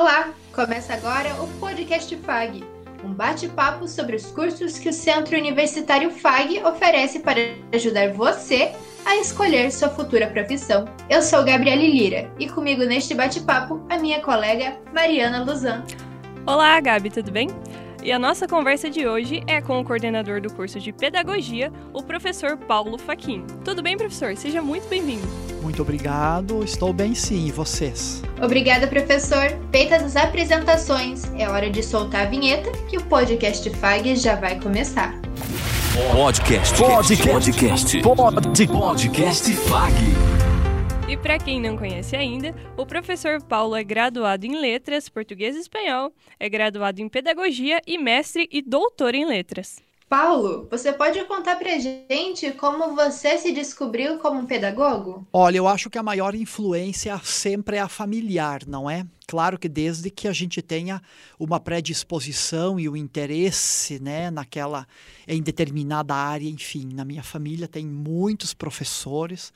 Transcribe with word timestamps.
Olá, 0.00 0.30
começa 0.50 0.94
agora 0.94 1.28
o 1.42 1.46
podcast 1.60 2.16
FAG, 2.16 2.64
um 3.04 3.12
bate-papo 3.12 3.86
sobre 3.86 4.16
os 4.16 4.24
cursos 4.30 4.78
que 4.78 4.88
o 4.88 4.94
Centro 4.94 5.36
Universitário 5.36 6.10
FAG 6.10 6.58
oferece 6.64 7.18
para 7.18 7.38
ajudar 7.70 8.10
você 8.14 8.72
a 9.04 9.16
escolher 9.16 9.70
sua 9.70 9.90
futura 9.90 10.26
profissão. 10.26 10.86
Eu 11.10 11.20
sou 11.20 11.44
Gabriele 11.44 11.90
Lira 11.90 12.32
e 12.38 12.48
comigo 12.48 12.82
neste 12.84 13.14
bate-papo 13.14 13.84
a 13.90 13.98
minha 13.98 14.22
colega 14.22 14.78
Mariana 14.90 15.44
Luzan. 15.44 15.84
Olá, 16.46 16.80
Gabi, 16.80 17.10
tudo 17.10 17.30
bem? 17.30 17.48
E 18.02 18.10
a 18.12 18.18
nossa 18.18 18.48
conversa 18.48 18.88
de 18.88 19.06
hoje 19.06 19.42
é 19.46 19.60
com 19.60 19.78
o 19.78 19.84
coordenador 19.84 20.40
do 20.40 20.50
curso 20.52 20.80
de 20.80 20.90
Pedagogia, 20.90 21.70
o 21.92 22.02
professor 22.02 22.56
Paulo 22.56 22.96
Faquin. 22.96 23.44
Tudo 23.62 23.82
bem, 23.82 23.96
professor? 23.96 24.34
Seja 24.36 24.62
muito 24.62 24.88
bem-vindo. 24.88 25.26
Muito 25.60 25.82
obrigado, 25.82 26.64
estou 26.64 26.92
bem 26.94 27.14
sim, 27.14 27.46
e 27.46 27.52
vocês? 27.52 28.22
Obrigada, 28.42 28.86
professor. 28.86 29.50
Feitas 29.70 30.02
as 30.02 30.16
apresentações, 30.16 31.30
é 31.34 31.46
hora 31.46 31.68
de 31.68 31.82
soltar 31.82 32.26
a 32.26 32.30
vinheta 32.30 32.72
que 32.88 32.96
o 32.96 33.04
podcast 33.04 33.68
FAG 33.68 34.16
já 34.16 34.34
vai 34.34 34.58
começar. 34.58 35.14
Podcast. 36.12 36.78
Podcast. 36.78 37.28
Podcast. 37.28 38.02
Podcast 38.68 39.52
FAG. 39.52 40.39
E 41.10 41.16
para 41.16 41.40
quem 41.40 41.60
não 41.60 41.76
conhece 41.76 42.14
ainda, 42.14 42.54
o 42.76 42.86
professor 42.86 43.42
Paulo 43.42 43.74
é 43.74 43.82
graduado 43.82 44.46
em 44.46 44.56
Letras, 44.56 45.08
Português 45.08 45.56
e 45.56 45.58
Espanhol, 45.58 46.12
é 46.38 46.48
graduado 46.48 47.02
em 47.02 47.08
Pedagogia 47.08 47.82
e 47.84 47.98
mestre 47.98 48.48
e 48.48 48.62
doutor 48.62 49.12
em 49.12 49.26
Letras. 49.26 49.82
Paulo, 50.08 50.68
você 50.70 50.92
pode 50.92 51.24
contar 51.24 51.56
pra 51.56 51.80
gente 51.80 52.52
como 52.52 52.94
você 52.94 53.38
se 53.38 53.50
descobriu 53.50 54.18
como 54.18 54.38
um 54.38 54.46
pedagogo? 54.46 55.26
Olha, 55.32 55.56
eu 55.56 55.66
acho 55.66 55.90
que 55.90 55.98
a 55.98 56.02
maior 56.02 56.32
influência 56.32 57.20
sempre 57.24 57.76
é 57.76 57.80
a 57.80 57.88
familiar, 57.88 58.60
não 58.64 58.88
é? 58.88 59.04
Claro 59.26 59.58
que 59.58 59.68
desde 59.68 60.10
que 60.10 60.28
a 60.28 60.32
gente 60.32 60.62
tenha 60.62 61.02
uma 61.40 61.58
predisposição 61.58 62.78
e 62.78 62.88
o 62.88 62.96
interesse, 62.96 64.00
né, 64.00 64.30
naquela 64.30 64.86
em 65.26 65.42
determinada 65.42 66.14
área, 66.14 66.48
enfim, 66.48 66.88
na 66.94 67.04
minha 67.04 67.22
família 67.24 67.66
tem 67.66 67.84
muitos 67.84 68.54
professores, 68.54 69.52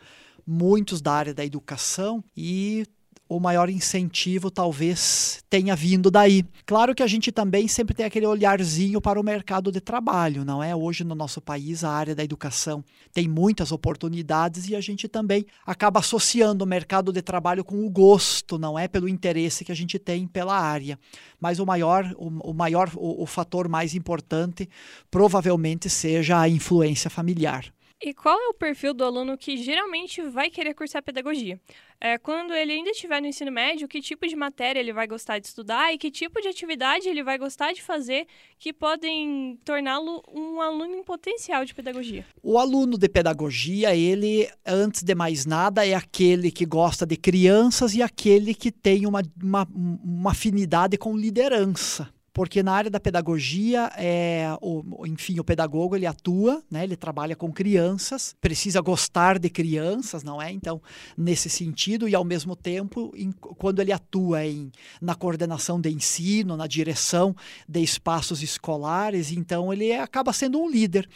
muitos 0.46 1.00
da 1.00 1.12
área 1.12 1.34
da 1.34 1.44
educação 1.44 2.22
e 2.36 2.86
o 3.28 3.40
maior 3.40 3.70
incentivo 3.70 4.50
talvez 4.50 5.42
tenha 5.48 5.74
vindo 5.74 6.10
daí. 6.10 6.44
Claro 6.66 6.94
que 6.94 7.02
a 7.02 7.06
gente 7.06 7.32
também 7.32 7.66
sempre 7.66 7.94
tem 7.94 8.04
aquele 8.04 8.26
olharzinho 8.26 9.00
para 9.00 9.18
o 9.18 9.24
mercado 9.24 9.72
de 9.72 9.80
trabalho, 9.80 10.44
não 10.44 10.62
é? 10.62 10.76
Hoje 10.76 11.04
no 11.04 11.14
nosso 11.14 11.40
país 11.40 11.82
a 11.82 11.90
área 11.90 12.14
da 12.14 12.22
educação 12.22 12.84
tem 13.12 13.26
muitas 13.26 13.72
oportunidades 13.72 14.68
e 14.68 14.76
a 14.76 14.80
gente 14.80 15.08
também 15.08 15.46
acaba 15.66 16.00
associando 16.00 16.64
o 16.64 16.66
mercado 16.66 17.12
de 17.12 17.22
trabalho 17.22 17.64
com 17.64 17.84
o 17.84 17.90
gosto, 17.90 18.58
não 18.58 18.78
é? 18.78 18.86
Pelo 18.86 19.08
interesse 19.08 19.64
que 19.64 19.72
a 19.72 19.76
gente 19.76 19.98
tem 19.98 20.26
pela 20.26 20.58
área. 20.58 20.98
Mas 21.40 21.58
o 21.58 21.66
maior, 21.66 22.14
o, 22.16 22.50
o 22.50 22.54
maior, 22.54 22.90
o, 22.94 23.22
o 23.22 23.26
fator 23.26 23.68
mais 23.68 23.94
importante 23.94 24.68
provavelmente 25.10 25.88
seja 25.88 26.40
a 26.40 26.48
influência 26.48 27.08
familiar. 27.08 27.72
E 28.06 28.12
qual 28.12 28.38
é 28.38 28.48
o 28.48 28.52
perfil 28.52 28.92
do 28.92 29.02
aluno 29.02 29.38
que 29.38 29.56
geralmente 29.56 30.20
vai 30.20 30.50
querer 30.50 30.74
cursar 30.74 31.02
pedagogia? 31.02 31.58
É, 31.98 32.18
quando 32.18 32.52
ele 32.52 32.72
ainda 32.72 32.90
estiver 32.90 33.18
no 33.18 33.26
ensino 33.26 33.50
médio, 33.50 33.88
que 33.88 34.02
tipo 34.02 34.28
de 34.28 34.36
matéria 34.36 34.78
ele 34.78 34.92
vai 34.92 35.06
gostar 35.06 35.38
de 35.38 35.46
estudar 35.46 35.90
e 35.90 35.96
que 35.96 36.10
tipo 36.10 36.38
de 36.38 36.48
atividade 36.48 37.08
ele 37.08 37.22
vai 37.22 37.38
gostar 37.38 37.72
de 37.72 37.80
fazer 37.80 38.26
que 38.58 38.74
podem 38.74 39.58
torná-lo 39.64 40.22
um 40.30 40.60
aluno 40.60 40.94
em 40.94 41.02
potencial 41.02 41.64
de 41.64 41.74
pedagogia? 41.74 42.26
O 42.42 42.58
aluno 42.58 42.98
de 42.98 43.08
pedagogia, 43.08 43.96
ele, 43.96 44.50
antes 44.66 45.02
de 45.02 45.14
mais 45.14 45.46
nada, 45.46 45.86
é 45.86 45.94
aquele 45.94 46.50
que 46.50 46.66
gosta 46.66 47.06
de 47.06 47.16
crianças 47.16 47.94
e 47.94 48.02
aquele 48.02 48.54
que 48.54 48.70
tem 48.70 49.06
uma, 49.06 49.22
uma, 49.42 49.66
uma 49.72 50.30
afinidade 50.32 50.98
com 50.98 51.16
liderança 51.16 52.13
porque 52.34 52.64
na 52.64 52.72
área 52.72 52.90
da 52.90 52.98
pedagogia, 52.98 53.92
é, 53.96 54.48
o, 54.60 55.06
enfim, 55.06 55.38
o 55.38 55.44
pedagogo 55.44 55.94
ele 55.94 56.04
atua, 56.04 56.60
né, 56.68 56.82
ele 56.82 56.96
trabalha 56.96 57.36
com 57.36 57.52
crianças, 57.52 58.34
precisa 58.40 58.80
gostar 58.80 59.38
de 59.38 59.48
crianças, 59.48 60.24
não 60.24 60.42
é? 60.42 60.50
Então, 60.50 60.82
nesse 61.16 61.48
sentido, 61.48 62.08
e 62.08 62.14
ao 62.14 62.24
mesmo 62.24 62.56
tempo, 62.56 63.12
em, 63.16 63.30
quando 63.30 63.80
ele 63.80 63.92
atua 63.92 64.44
em, 64.44 64.72
na 65.00 65.14
coordenação 65.14 65.80
de 65.80 65.88
ensino, 65.90 66.56
na 66.56 66.66
direção 66.66 67.36
de 67.68 67.80
espaços 67.80 68.42
escolares, 68.42 69.30
então 69.30 69.72
ele 69.72 69.92
acaba 69.92 70.32
sendo 70.32 70.60
um 70.60 70.68
líder. 70.68 71.08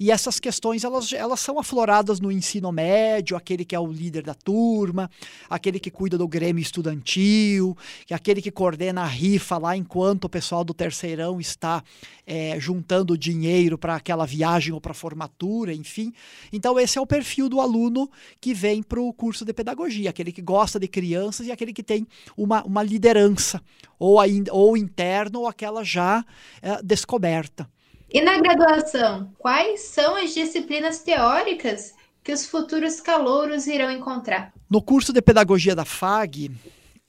E 0.00 0.10
essas 0.10 0.40
questões, 0.40 0.82
elas, 0.82 1.12
elas 1.12 1.38
são 1.38 1.56
afloradas 1.56 2.18
no 2.18 2.32
ensino 2.32 2.72
médio, 2.72 3.36
aquele 3.36 3.64
que 3.64 3.76
é 3.76 3.80
o 3.80 3.86
líder 3.86 4.24
da 4.24 4.34
turma, 4.34 5.08
aquele 5.48 5.78
que 5.78 5.90
cuida 5.90 6.18
do 6.18 6.26
grêmio 6.26 6.60
estudantil, 6.60 7.76
aquele 8.10 8.42
que 8.42 8.50
coordena 8.50 9.02
a 9.02 9.06
rifa 9.06 9.56
lá 9.56 9.76
enquanto 9.76 10.24
o 10.24 10.28
pessoal 10.28 10.63
do 10.64 10.74
terceirão 10.74 11.38
está 11.38 11.82
é, 12.26 12.58
juntando 12.58 13.16
dinheiro 13.16 13.78
para 13.78 13.94
aquela 13.94 14.26
viagem 14.26 14.72
ou 14.72 14.80
para 14.80 14.92
a 14.92 14.94
formatura, 14.94 15.72
enfim. 15.72 16.12
Então, 16.52 16.78
esse 16.78 16.98
é 16.98 17.00
o 17.00 17.06
perfil 17.06 17.48
do 17.48 17.60
aluno 17.60 18.10
que 18.40 18.54
vem 18.54 18.82
para 18.82 19.00
o 19.00 19.12
curso 19.12 19.44
de 19.44 19.52
pedagogia, 19.52 20.10
aquele 20.10 20.32
que 20.32 20.42
gosta 20.42 20.80
de 20.80 20.88
crianças 20.88 21.46
e 21.46 21.52
aquele 21.52 21.72
que 21.72 21.82
tem 21.82 22.06
uma, 22.36 22.64
uma 22.64 22.82
liderança, 22.82 23.62
ou, 23.98 24.18
ainda, 24.18 24.52
ou 24.52 24.76
interna 24.76 25.38
ou 25.38 25.46
aquela 25.46 25.84
já 25.84 26.24
é, 26.62 26.82
descoberta. 26.82 27.68
E 28.10 28.20
na 28.20 28.38
graduação, 28.38 29.32
quais 29.38 29.80
são 29.80 30.16
as 30.16 30.32
disciplinas 30.32 31.00
teóricas 31.00 31.94
que 32.22 32.32
os 32.32 32.46
futuros 32.46 33.00
calouros 33.00 33.66
irão 33.66 33.90
encontrar? 33.90 34.52
No 34.70 34.80
curso 34.80 35.12
de 35.12 35.20
pedagogia 35.20 35.74
da 35.74 35.84
FAG, 35.84 36.50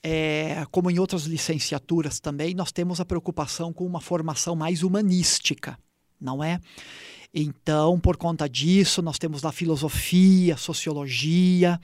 é, 0.08 0.64
como 0.70 0.92
em 0.92 1.00
outras 1.00 1.24
licenciaturas 1.24 2.20
também, 2.20 2.54
nós 2.54 2.72
temos 2.72 3.02
a 3.02 3.06
preocupação 3.06 3.74
com 3.74 3.88
uma 3.88 4.00
formação 4.00 4.56
mais 4.56 4.84
humanística, 4.84 5.80
não 6.22 6.44
é? 6.44 6.60
Então, 7.38 8.00
por 8.00 8.16
conta 8.16 8.48
disso, 8.48 9.02
nós 9.02 9.20
temos 9.20 9.44
lá 9.44 9.52
filosofia, 9.52 10.56
sociologia, 10.56 11.78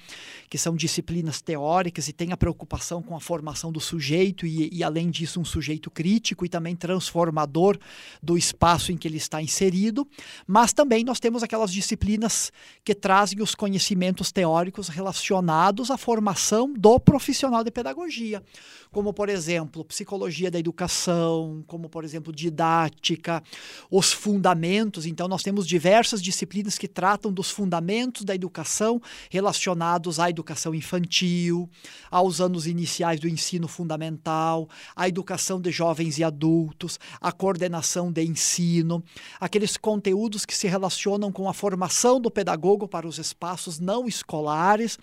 que 0.49 0.57
são 0.57 0.77
disciplinas 0.77 1.41
teóricas 1.41 2.07
e 2.07 2.13
tem 2.13 2.31
a 2.31 2.37
preocupação 2.37 3.01
com 3.01 3.17
a 3.17 3.19
formação 3.19 3.69
do 3.69 3.81
sujeito 3.81 4.45
e, 4.45 4.69
e, 4.71 4.81
além 4.81 5.09
disso, 5.09 5.41
um 5.41 5.43
sujeito 5.43 5.91
crítico 5.91 6.45
e 6.45 6.49
também 6.49 6.73
transformador 6.73 7.77
do 8.23 8.37
espaço 8.37 8.93
em 8.93 8.97
que 8.97 9.05
ele 9.05 9.17
está 9.17 9.41
inserido. 9.41 10.07
Mas 10.47 10.71
também 10.71 11.03
nós 11.03 11.19
temos 11.19 11.43
aquelas 11.43 11.73
disciplinas 11.73 12.49
que 12.81 12.95
trazem 12.95 13.41
os 13.41 13.53
conhecimentos 13.53 14.31
teóricos 14.31 14.87
relacionados 14.87 15.91
à 15.91 15.97
formação 15.97 16.73
do 16.73 16.97
profissional 16.97 17.61
de 17.61 17.71
pedagogia, 17.71 18.41
como, 18.89 19.11
por 19.11 19.27
exemplo, 19.27 19.83
psicologia 19.83 20.49
da 20.49 20.59
educação, 20.59 21.61
como, 21.67 21.89
por 21.89 22.05
exemplo, 22.05 22.31
didática, 22.31 23.43
os 23.89 24.13
fundamentos. 24.13 25.05
Então, 25.05 25.27
nós 25.27 25.40
nós 25.41 25.43
temos 25.43 25.65
diversas 25.65 26.21
disciplinas 26.21 26.77
que 26.77 26.87
tratam 26.87 27.33
dos 27.33 27.49
fundamentos 27.49 28.23
da 28.23 28.35
educação 28.35 29.01
relacionados 29.27 30.19
à 30.19 30.29
educação 30.29 30.75
infantil, 30.75 31.67
aos 32.11 32.39
anos 32.39 32.67
iniciais 32.67 33.19
do 33.19 33.27
ensino 33.27 33.67
fundamental, 33.67 34.69
à 34.95 35.07
educação 35.07 35.59
de 35.59 35.71
jovens 35.71 36.19
e 36.19 36.23
adultos, 36.23 36.99
à 37.19 37.31
coordenação 37.31 38.11
de 38.11 38.23
ensino, 38.23 39.03
aqueles 39.39 39.77
conteúdos 39.77 40.45
que 40.45 40.55
se 40.55 40.67
relacionam 40.67 41.31
com 41.31 41.49
a 41.49 41.55
formação 41.55 42.21
do 42.21 42.29
pedagogo 42.29 42.87
para 42.87 43.07
os 43.07 43.17
espaços 43.17 43.79
não 43.79 44.07
escolares, 44.07 44.99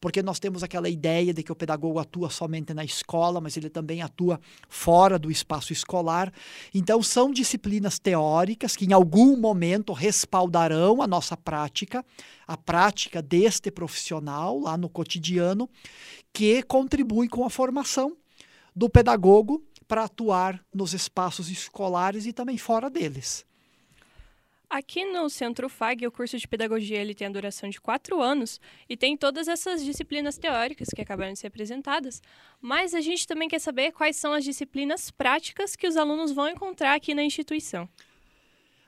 porque 0.00 0.22
nós 0.22 0.38
temos 0.38 0.62
aquela 0.62 0.88
ideia 0.88 1.34
de 1.34 1.42
que 1.42 1.52
o 1.52 1.56
pedagogo 1.56 1.98
atua 1.98 2.30
somente 2.30 2.72
na 2.72 2.82
escola, 2.82 3.42
mas 3.42 3.58
ele 3.58 3.68
também 3.68 4.00
atua 4.00 4.40
fora 4.70 5.18
do 5.18 5.30
espaço 5.30 5.70
escolar. 5.70 6.32
Então, 6.72 7.02
são 7.02 7.30
disciplinas 7.30 7.98
teóricas 7.98 8.74
que, 8.74 8.86
em 8.86 8.94
algum 8.94 9.36
momento, 9.36 9.71
momento 9.72 9.92
respaldarão 9.92 11.00
a 11.00 11.06
nossa 11.06 11.36
prática, 11.36 12.04
a 12.46 12.56
prática 12.56 13.22
deste 13.22 13.70
profissional 13.70 14.58
lá 14.58 14.76
no 14.76 14.88
cotidiano, 14.88 15.68
que 16.32 16.62
contribui 16.62 17.28
com 17.28 17.44
a 17.44 17.50
formação 17.50 18.16
do 18.76 18.88
pedagogo 18.88 19.64
para 19.88 20.04
atuar 20.04 20.62
nos 20.74 20.92
espaços 20.92 21.50
escolares 21.50 22.26
e 22.26 22.32
também 22.32 22.58
fora 22.58 22.90
deles. 22.90 23.46
Aqui 24.68 25.04
no 25.04 25.28
Centro 25.28 25.68
FAG, 25.68 26.06
o 26.06 26.10
curso 26.10 26.38
de 26.38 26.48
pedagogia 26.48 26.98
ele 26.98 27.14
tem 27.14 27.26
a 27.26 27.30
duração 27.30 27.68
de 27.68 27.78
quatro 27.78 28.22
anos 28.22 28.58
e 28.88 28.96
tem 28.96 29.16
todas 29.18 29.46
essas 29.46 29.84
disciplinas 29.84 30.38
teóricas 30.38 30.88
que 30.94 31.02
acabaram 31.02 31.32
de 31.32 31.38
ser 31.38 31.48
apresentadas, 31.48 32.22
mas 32.58 32.94
a 32.94 33.00
gente 33.02 33.26
também 33.26 33.50
quer 33.50 33.58
saber 33.58 33.92
quais 33.92 34.16
são 34.16 34.32
as 34.32 34.44
disciplinas 34.44 35.10
práticas 35.10 35.76
que 35.76 35.86
os 35.86 35.96
alunos 35.96 36.32
vão 36.32 36.48
encontrar 36.48 36.94
aqui 36.94 37.14
na 37.14 37.22
instituição. 37.22 37.86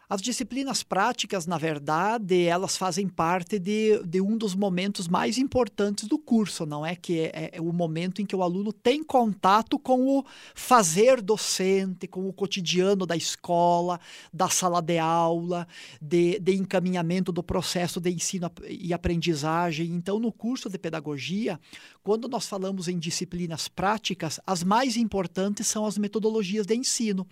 As 0.08 0.20
disciplinas 0.20 0.82
práticas, 0.82 1.46
na 1.46 1.56
verdade, 1.56 2.44
elas 2.44 2.76
fazem 2.76 3.08
parte 3.08 3.58
de, 3.58 4.02
de 4.04 4.20
um 4.20 4.36
dos 4.36 4.54
momentos 4.54 5.08
mais 5.08 5.38
importantes 5.38 6.06
do 6.06 6.18
curso, 6.18 6.66
não 6.66 6.84
é? 6.84 6.94
Que 6.94 7.20
é, 7.20 7.50
é, 7.54 7.60
o 7.60 7.72
momento 7.72 8.20
em 8.20 8.26
que 8.26 8.36
o 8.36 8.42
aluno 8.42 8.72
tem 8.72 9.02
contato 9.02 9.78
com 9.78 10.18
o 10.18 10.24
fazer 10.54 11.22
docente, 11.22 12.06
com 12.06 12.28
o 12.28 12.32
cotidiano 12.32 13.06
da 13.06 13.16
escola, 13.16 13.98
da 14.32 14.48
sala 14.50 14.82
de 14.82 14.98
aula, 14.98 15.66
de, 16.00 16.38
de 16.38 16.54
encaminhamento 16.54 17.32
do 17.32 17.42
processo 17.42 17.98
de 17.98 18.10
ensino 18.10 18.50
e 18.68 18.92
aprendizagem. 18.92 19.90
Então, 19.90 20.18
no 20.18 20.30
curso 20.30 20.68
de 20.68 20.78
pedagogia, 20.78 21.58
quando 22.02 22.28
nós 22.28 22.46
falamos 22.46 22.88
em 22.88 22.98
disciplinas 22.98 23.68
práticas, 23.68 24.38
as 24.46 24.62
mais 24.62 24.98
importantes 24.98 25.66
são 25.66 25.86
as 25.86 25.96
metodologias 25.96 26.66
de 26.66 26.74
ensino. 26.74 27.26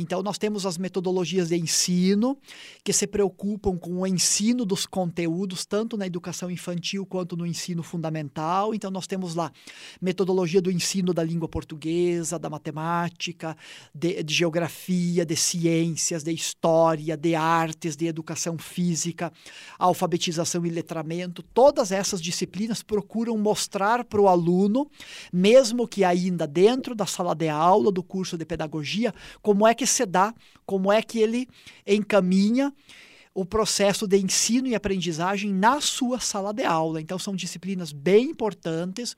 Então, 0.00 0.22
nós 0.22 0.38
temos 0.38 0.64
as 0.64 0.78
metodologias 0.78 1.50
de 1.50 1.56
ensino, 1.56 2.38
que 2.82 2.90
se 2.90 3.06
preocupam 3.06 3.76
com 3.76 4.00
o 4.00 4.06
ensino 4.06 4.64
dos 4.64 4.86
conteúdos, 4.86 5.66
tanto 5.66 5.94
na 5.96 6.06
educação 6.06 6.50
infantil 6.50 7.04
quanto 7.04 7.36
no 7.36 7.46
ensino 7.46 7.82
fundamental. 7.82 8.74
Então, 8.74 8.90
nós 8.90 9.06
temos 9.06 9.34
lá 9.34 9.52
metodologia 10.00 10.62
do 10.62 10.70
ensino 10.70 11.12
da 11.12 11.22
língua 11.22 11.46
portuguesa, 11.46 12.38
da 12.38 12.48
matemática, 12.48 13.54
de, 13.94 14.22
de 14.22 14.34
geografia, 14.34 15.26
de 15.26 15.36
ciências, 15.36 16.22
de 16.22 16.32
história, 16.32 17.14
de 17.14 17.34
artes, 17.34 17.94
de 17.94 18.06
educação 18.06 18.56
física, 18.56 19.30
alfabetização 19.78 20.64
e 20.64 20.70
letramento. 20.70 21.42
Todas 21.42 21.92
essas 21.92 22.22
disciplinas 22.22 22.82
procuram 22.82 23.36
mostrar 23.36 24.04
para 24.04 24.20
o 24.20 24.28
aluno, 24.28 24.90
mesmo 25.30 25.86
que 25.86 26.04
ainda 26.04 26.46
dentro 26.46 26.94
da 26.94 27.04
sala 27.04 27.34
de 27.34 27.48
aula 27.48 27.92
do 27.92 28.02
curso 28.02 28.38
de 28.38 28.46
pedagogia, 28.46 29.14
como 29.42 29.66
é 29.66 29.74
que 29.74 29.89
se 29.90 30.06
dá, 30.06 30.34
como 30.64 30.92
é 30.92 31.02
que 31.02 31.18
ele 31.18 31.48
encaminha 31.86 32.72
o 33.32 33.44
processo 33.44 34.08
de 34.08 34.18
ensino 34.18 34.66
e 34.66 34.74
aprendizagem 34.74 35.52
na 35.52 35.80
sua 35.80 36.18
sala 36.18 36.52
de 36.52 36.64
aula. 36.64 37.00
Então, 37.00 37.18
são 37.18 37.34
disciplinas 37.34 37.92
bem 37.92 38.30
importantes, 38.30 39.16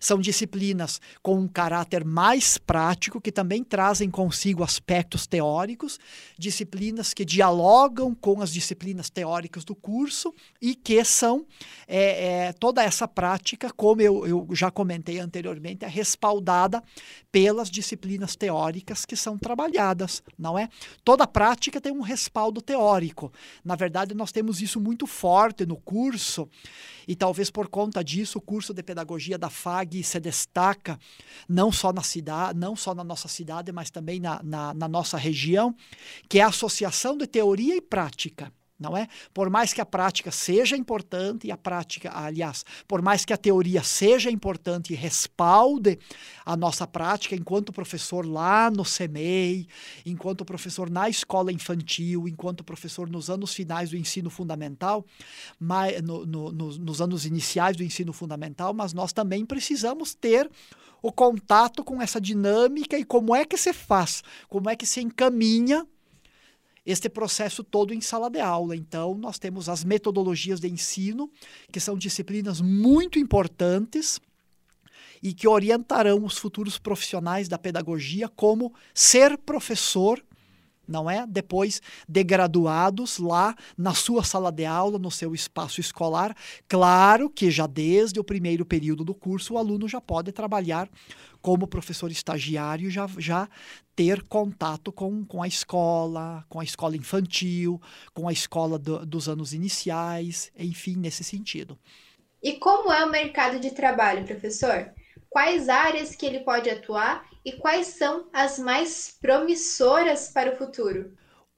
são 0.00 0.18
disciplinas 0.18 1.00
com 1.22 1.38
um 1.38 1.46
caráter 1.46 2.04
mais 2.04 2.56
prático, 2.56 3.20
que 3.20 3.30
também 3.30 3.62
trazem 3.62 4.10
consigo 4.10 4.64
aspectos 4.64 5.26
teóricos, 5.26 5.98
disciplinas 6.38 7.12
que 7.12 7.24
dialogam 7.24 8.14
com 8.14 8.40
as 8.40 8.50
disciplinas 8.50 9.10
teóricas 9.10 9.64
do 9.64 9.74
curso 9.74 10.34
e 10.60 10.74
que 10.74 11.04
são 11.04 11.46
é, 11.86 12.46
é, 12.46 12.52
toda 12.54 12.82
essa 12.82 13.06
prática, 13.06 13.70
como 13.70 14.00
eu, 14.00 14.26
eu 14.26 14.48
já 14.52 14.70
comentei 14.70 15.18
anteriormente, 15.18 15.84
é 15.84 15.88
respaldada 15.88 16.82
pelas 17.30 17.70
disciplinas 17.70 18.34
teóricas 18.36 19.04
que 19.04 19.16
são 19.16 19.36
trabalhadas, 19.36 20.22
não 20.38 20.58
é? 20.58 20.68
Toda 21.04 21.26
prática 21.26 21.80
tem 21.80 21.92
um 21.92 22.00
respaldo 22.00 22.62
teórico. 22.62 23.30
Na 23.64 23.74
verdade, 23.76 24.14
nós 24.14 24.32
temos 24.32 24.60
isso 24.60 24.80
muito 24.80 25.06
forte 25.06 25.66
no 25.66 25.76
curso, 25.76 26.48
e 27.06 27.16
talvez 27.16 27.50
por 27.50 27.68
conta 27.68 28.02
disso 28.02 28.38
o 28.38 28.40
curso 28.40 28.72
de 28.72 28.82
pedagogia 28.82 29.38
da 29.38 29.50
FAG 29.50 30.02
se 30.02 30.20
destaca 30.20 30.98
não 31.48 31.72
só 31.72 31.92
na 31.92 32.02
cidade, 32.02 32.58
não 32.58 32.76
só 32.76 32.94
na 32.94 33.04
nossa 33.04 33.28
cidade, 33.28 33.72
mas 33.72 33.90
também 33.90 34.20
na, 34.20 34.42
na, 34.42 34.74
na 34.74 34.88
nossa 34.88 35.16
região, 35.16 35.74
que 36.28 36.38
é 36.38 36.42
a 36.42 36.48
associação 36.48 37.16
de 37.16 37.26
teoria 37.26 37.76
e 37.76 37.80
prática 37.80 38.52
não 38.80 38.96
é? 38.96 39.06
Por 39.34 39.50
mais 39.50 39.74
que 39.74 39.80
a 39.80 39.86
prática 39.86 40.30
seja 40.30 40.74
importante 40.74 41.46
e 41.46 41.52
a 41.52 41.56
prática, 41.56 42.10
aliás, 42.12 42.64
por 42.88 43.02
mais 43.02 43.26
que 43.26 43.32
a 43.32 43.36
teoria 43.36 43.82
seja 43.82 44.30
importante 44.30 44.94
e 44.94 44.96
respalde 44.96 45.98
a 46.46 46.56
nossa 46.56 46.86
prática 46.86 47.36
enquanto 47.36 47.72
professor 47.72 48.26
lá 48.26 48.70
no 48.70 48.84
CEMEI, 48.84 49.68
enquanto 50.06 50.44
professor 50.44 50.88
na 50.88 51.10
escola 51.10 51.52
infantil, 51.52 52.26
enquanto 52.26 52.64
professor 52.64 53.08
nos 53.10 53.28
anos 53.28 53.52
finais 53.52 53.90
do 53.90 53.96
ensino 53.96 54.30
fundamental, 54.30 55.04
mas, 55.58 56.00
no, 56.00 56.24
no, 56.24 56.50
nos, 56.50 56.78
nos 56.78 57.02
anos 57.02 57.26
iniciais 57.26 57.76
do 57.76 57.84
ensino 57.84 58.14
fundamental, 58.14 58.72
mas 58.72 58.94
nós 58.94 59.12
também 59.12 59.44
precisamos 59.44 60.14
ter 60.14 60.50
o 61.02 61.12
contato 61.12 61.84
com 61.84 62.00
essa 62.00 62.20
dinâmica 62.20 62.98
e 62.98 63.04
como 63.04 63.34
é 63.34 63.44
que 63.44 63.56
se 63.56 63.72
faz, 63.72 64.22
como 64.48 64.68
é 64.70 64.76
que 64.76 64.86
se 64.86 65.00
encaminha 65.00 65.86
este 66.84 67.08
processo 67.08 67.62
todo 67.62 67.92
em 67.92 68.00
sala 68.00 68.30
de 68.30 68.40
aula. 68.40 68.74
Então, 68.74 69.14
nós 69.14 69.38
temos 69.38 69.68
as 69.68 69.84
metodologias 69.84 70.60
de 70.60 70.68
ensino, 70.68 71.30
que 71.70 71.80
são 71.80 71.96
disciplinas 71.96 72.60
muito 72.60 73.18
importantes 73.18 74.20
e 75.22 75.34
que 75.34 75.46
orientarão 75.46 76.24
os 76.24 76.38
futuros 76.38 76.78
profissionais 76.78 77.48
da 77.48 77.58
pedagogia 77.58 78.28
como 78.28 78.72
ser 78.94 79.36
professor 79.36 80.22
não 80.90 81.08
é? 81.08 81.26
Depois 81.26 81.80
de 82.08 82.24
graduados 82.24 83.18
lá 83.18 83.54
na 83.78 83.94
sua 83.94 84.24
sala 84.24 84.50
de 84.50 84.66
aula, 84.66 84.98
no 84.98 85.10
seu 85.10 85.34
espaço 85.34 85.80
escolar. 85.80 86.36
Claro 86.68 87.30
que 87.30 87.50
já 87.50 87.66
desde 87.66 88.18
o 88.18 88.24
primeiro 88.24 88.66
período 88.66 89.04
do 89.04 89.14
curso 89.14 89.54
o 89.54 89.58
aluno 89.58 89.88
já 89.88 90.00
pode 90.00 90.32
trabalhar 90.32 90.90
como 91.40 91.66
professor 91.66 92.10
estagiário, 92.10 92.90
já, 92.90 93.06
já 93.18 93.48
ter 93.96 94.22
contato 94.24 94.92
com, 94.92 95.24
com 95.24 95.42
a 95.42 95.48
escola, 95.48 96.44
com 96.48 96.60
a 96.60 96.64
escola 96.64 96.96
infantil, 96.96 97.80
com 98.12 98.28
a 98.28 98.32
escola 98.32 98.78
do, 98.78 99.06
dos 99.06 99.28
anos 99.28 99.52
iniciais, 99.52 100.52
enfim, 100.58 100.96
nesse 100.96 101.24
sentido. 101.24 101.78
E 102.42 102.54
como 102.54 102.92
é 102.92 103.04
o 103.04 103.10
mercado 103.10 103.60
de 103.60 103.70
trabalho, 103.70 104.24
professor? 104.24 104.92
Quais 105.30 105.68
áreas 105.68 106.16
que 106.16 106.26
ele 106.26 106.40
pode 106.40 106.68
atuar 106.68 107.24
e 107.44 107.52
quais 107.52 107.86
são 107.86 108.26
as 108.32 108.58
mais 108.58 109.16
promissoras 109.20 110.28
para 110.28 110.52
o 110.52 110.56
futuro? 110.56 111.12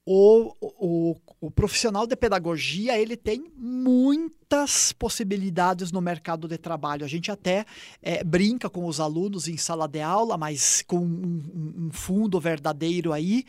O, 0.05 0.53
o, 0.61 1.15
o, 1.39 1.49
profissional 1.49 2.05
de 2.05 2.13
pedagogia 2.15 2.99
ele 2.99 3.15
tem 3.15 3.49
muitas 3.55 4.91
possibilidades 4.91 5.93
no 5.93 6.01
mercado 6.01 6.45
de 6.45 6.57
trabalho. 6.57 7.05
A 7.05 7.07
gente 7.07 7.31
até 7.31 7.65
é, 8.01 8.21
brinca 8.21 8.69
com 8.69 8.85
os 8.85 8.99
alunos 8.99 9.47
em 9.47 9.55
sala 9.55 9.87
de 9.87 10.01
aula, 10.01 10.37
mas 10.37 10.83
com 10.85 10.99
um, 10.99 11.85
um 11.87 11.89
fundo 11.93 12.37
verdadeiro 12.37 13.13
aí 13.13 13.45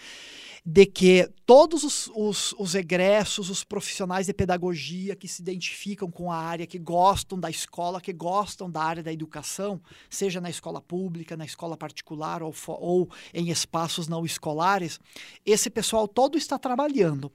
de 0.67 0.87
que 0.87 1.29
todos 1.45 1.85
os, 1.85 2.11
os, 2.15 2.55
os, 2.59 2.75
egressos, 2.75 3.51
os 3.51 3.63
profissionais 3.63 4.27
de 4.27 4.33
pedagogia 4.33 5.15
que 5.15 5.29
se 5.29 5.43
identificam 5.43 6.11
com 6.11 6.33
a 6.33 6.39
área, 6.39 6.67
que 6.67 6.79
gostam 6.79 7.39
da 7.39 7.51
escola, 7.51 8.01
que 8.01 8.15
gostam 8.15 8.71
da 8.71 8.83
área 8.83 9.03
da 9.03 9.13
educação, 9.13 9.79
seja 10.09 10.41
na 10.41 10.49
escola 10.49 10.81
pública, 10.81 11.37
na 11.37 11.45
escola 11.45 11.77
particular 11.77 12.43
ou, 12.43 12.55
ou 12.67 13.11
em 13.35 13.51
espaços 13.51 14.09
não 14.09 14.25
escolares, 14.25 14.99
esse 15.45 15.69
pessoal 15.69 16.09
todo 16.09 16.39
está 16.39 16.59
trabalhando. 16.59 17.31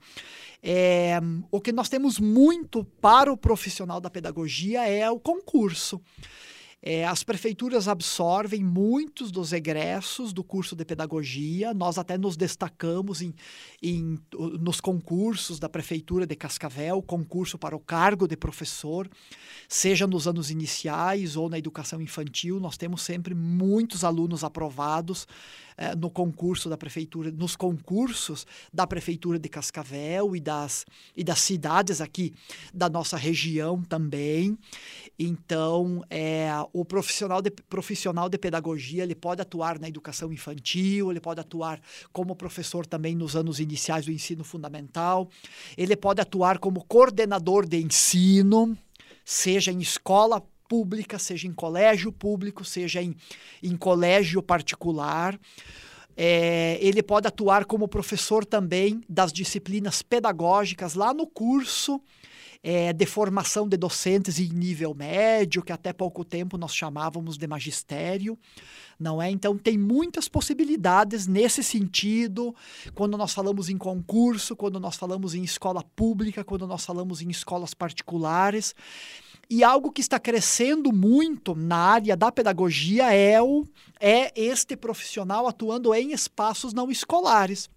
É, 0.60 1.20
o 1.52 1.60
que 1.60 1.70
nós 1.70 1.88
temos 1.88 2.18
muito 2.18 2.82
para 3.00 3.32
o 3.32 3.36
profissional 3.36 4.00
da 4.00 4.10
pedagogia 4.10 4.88
é 4.88 5.08
o 5.08 5.20
concurso. 5.20 6.00
É, 6.82 7.04
as 7.04 7.22
prefeituras 7.22 7.88
absorvem 7.88 8.64
muitos 8.64 9.30
dos 9.30 9.52
egressos 9.52 10.32
do 10.32 10.42
curso 10.42 10.74
de 10.74 10.82
pedagogia. 10.84 11.74
Nós 11.74 11.98
até 11.98 12.16
nos 12.16 12.38
destacamos 12.38 13.20
em, 13.20 13.34
em, 13.82 14.18
nos 14.58 14.80
concursos 14.80 15.58
da 15.58 15.68
prefeitura 15.68 16.26
de 16.26 16.34
Cascavel, 16.34 17.02
concurso 17.02 17.58
para 17.58 17.76
o 17.76 17.80
cargo 17.80 18.26
de 18.26 18.36
professor, 18.36 19.10
seja 19.68 20.06
nos 20.06 20.26
anos 20.26 20.50
iniciais 20.50 21.36
ou 21.36 21.50
na 21.50 21.58
educação 21.58 22.00
infantil. 22.00 22.58
Nós 22.58 22.78
temos 22.78 23.02
sempre 23.02 23.34
muitos 23.34 24.02
alunos 24.02 24.42
aprovados 24.42 25.26
é, 25.80 25.96
no 25.96 26.10
concurso 26.10 26.68
da 26.68 26.76
prefeitura, 26.76 27.30
nos 27.30 27.56
concursos 27.56 28.46
da 28.70 28.86
prefeitura 28.86 29.38
de 29.38 29.48
Cascavel 29.48 30.36
e 30.36 30.40
das, 30.40 30.84
e 31.16 31.24
das 31.24 31.38
cidades 31.38 32.02
aqui 32.02 32.34
da 32.72 32.90
nossa 32.90 33.16
região 33.16 33.82
também. 33.82 34.58
Então, 35.18 36.04
é, 36.10 36.50
o 36.74 36.84
profissional 36.84 37.40
de, 37.40 37.50
profissional 37.50 38.28
de 38.28 38.36
pedagogia 38.36 39.02
ele 39.02 39.14
pode 39.14 39.40
atuar 39.40 39.78
na 39.78 39.88
educação 39.88 40.30
infantil, 40.30 41.10
ele 41.10 41.20
pode 41.20 41.40
atuar 41.40 41.80
como 42.12 42.36
professor 42.36 42.84
também 42.84 43.14
nos 43.14 43.34
anos 43.34 43.58
iniciais 43.58 44.04
do 44.04 44.12
ensino 44.12 44.44
fundamental, 44.44 45.30
ele 45.78 45.96
pode 45.96 46.20
atuar 46.20 46.58
como 46.58 46.84
coordenador 46.84 47.66
de 47.66 47.80
ensino, 47.80 48.76
seja 49.24 49.72
em 49.72 49.80
escola 49.80 50.42
pública, 50.70 51.18
seja 51.18 51.48
em 51.48 51.52
colégio 51.52 52.12
público, 52.12 52.64
seja 52.64 53.02
em, 53.02 53.16
em 53.60 53.76
colégio 53.76 54.40
particular. 54.40 55.36
É, 56.16 56.78
ele 56.80 57.02
pode 57.02 57.26
atuar 57.26 57.64
como 57.64 57.88
professor 57.88 58.44
também 58.44 59.00
das 59.08 59.32
disciplinas 59.32 60.00
pedagógicas 60.00 60.94
lá 60.94 61.12
no 61.12 61.26
curso 61.26 62.00
é, 62.62 62.92
de 62.92 63.04
formação 63.06 63.68
de 63.68 63.76
docentes 63.76 64.38
em 64.38 64.48
nível 64.48 64.94
médio, 64.94 65.62
que 65.62 65.72
até 65.72 65.92
pouco 65.92 66.24
tempo 66.24 66.56
nós 66.56 66.72
chamávamos 66.72 67.36
de 67.36 67.48
magistério, 67.48 68.38
não 68.98 69.20
é? 69.20 69.28
Então 69.28 69.56
tem 69.56 69.76
muitas 69.76 70.28
possibilidades 70.28 71.26
nesse 71.26 71.64
sentido, 71.64 72.54
quando 72.94 73.16
nós 73.16 73.32
falamos 73.32 73.68
em 73.68 73.78
concurso, 73.78 74.54
quando 74.54 74.78
nós 74.78 74.96
falamos 74.96 75.34
em 75.34 75.42
escola 75.42 75.82
pública, 75.96 76.44
quando 76.44 76.66
nós 76.66 76.84
falamos 76.84 77.22
em 77.22 77.30
escolas 77.30 77.74
particulares. 77.74 78.74
E 79.50 79.64
algo 79.64 79.90
que 79.90 80.00
está 80.00 80.20
crescendo 80.20 80.92
muito 80.92 81.56
na 81.56 81.76
área 81.76 82.16
da 82.16 82.30
pedagogia 82.30 83.12
é, 83.12 83.42
o, 83.42 83.66
é 83.98 84.32
este 84.40 84.76
profissional 84.76 85.48
atuando 85.48 85.92
em 85.92 86.12
espaços 86.12 86.72
não 86.72 86.88
escolares. 86.88 87.68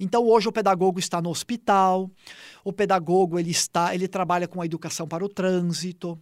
Então 0.00 0.26
hoje 0.26 0.48
o 0.48 0.52
pedagogo 0.52 0.98
está 0.98 1.20
no 1.20 1.28
hospital, 1.28 2.10
o 2.64 2.72
pedagogo 2.72 3.38
ele 3.38 3.50
está, 3.50 3.94
ele 3.94 4.08
trabalha 4.08 4.48
com 4.48 4.62
a 4.62 4.64
educação 4.64 5.06
para 5.06 5.22
o 5.22 5.28
trânsito, 5.28 6.18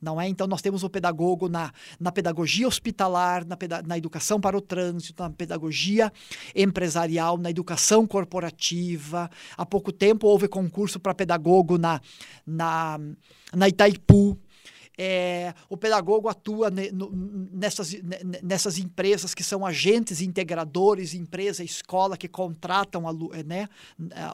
não 0.00 0.20
é? 0.20 0.28
Então 0.28 0.46
nós 0.46 0.62
temos 0.62 0.82
o 0.82 0.90
pedagogo 0.90 1.48
na, 1.48 1.72
na 1.98 2.12
pedagogia 2.12 2.66
hospitalar, 2.66 3.46
na, 3.46 3.56
peda 3.56 3.82
na 3.82 3.96
educação 3.96 4.40
para 4.40 4.56
o 4.56 4.60
trânsito, 4.60 5.22
na 5.22 5.30
pedagogia 5.30 6.12
empresarial, 6.54 7.38
na 7.38 7.50
educação 7.50 8.06
corporativa. 8.06 9.30
Há 9.56 9.66
pouco 9.66 9.92
tempo 9.92 10.26
houve 10.26 10.48
concurso 10.48 11.00
para 11.00 11.14
pedagogo 11.14 11.78
na, 11.78 12.00
na, 12.46 12.98
na 13.54 13.68
Itaipu. 13.68 14.38
É, 14.98 15.52
o 15.68 15.76
pedagogo 15.76 16.28
atua 16.28 16.70
ne, 16.70 16.90
no, 16.90 17.10
nessas, 17.52 17.94
nessas 18.42 18.78
empresas 18.78 19.34
que 19.34 19.44
são 19.44 19.66
agentes 19.66 20.22
integradores, 20.22 21.12
empresa, 21.12 21.62
escola, 21.62 22.16
que 22.16 22.28
contratam 22.28 23.02
né, 23.44 23.68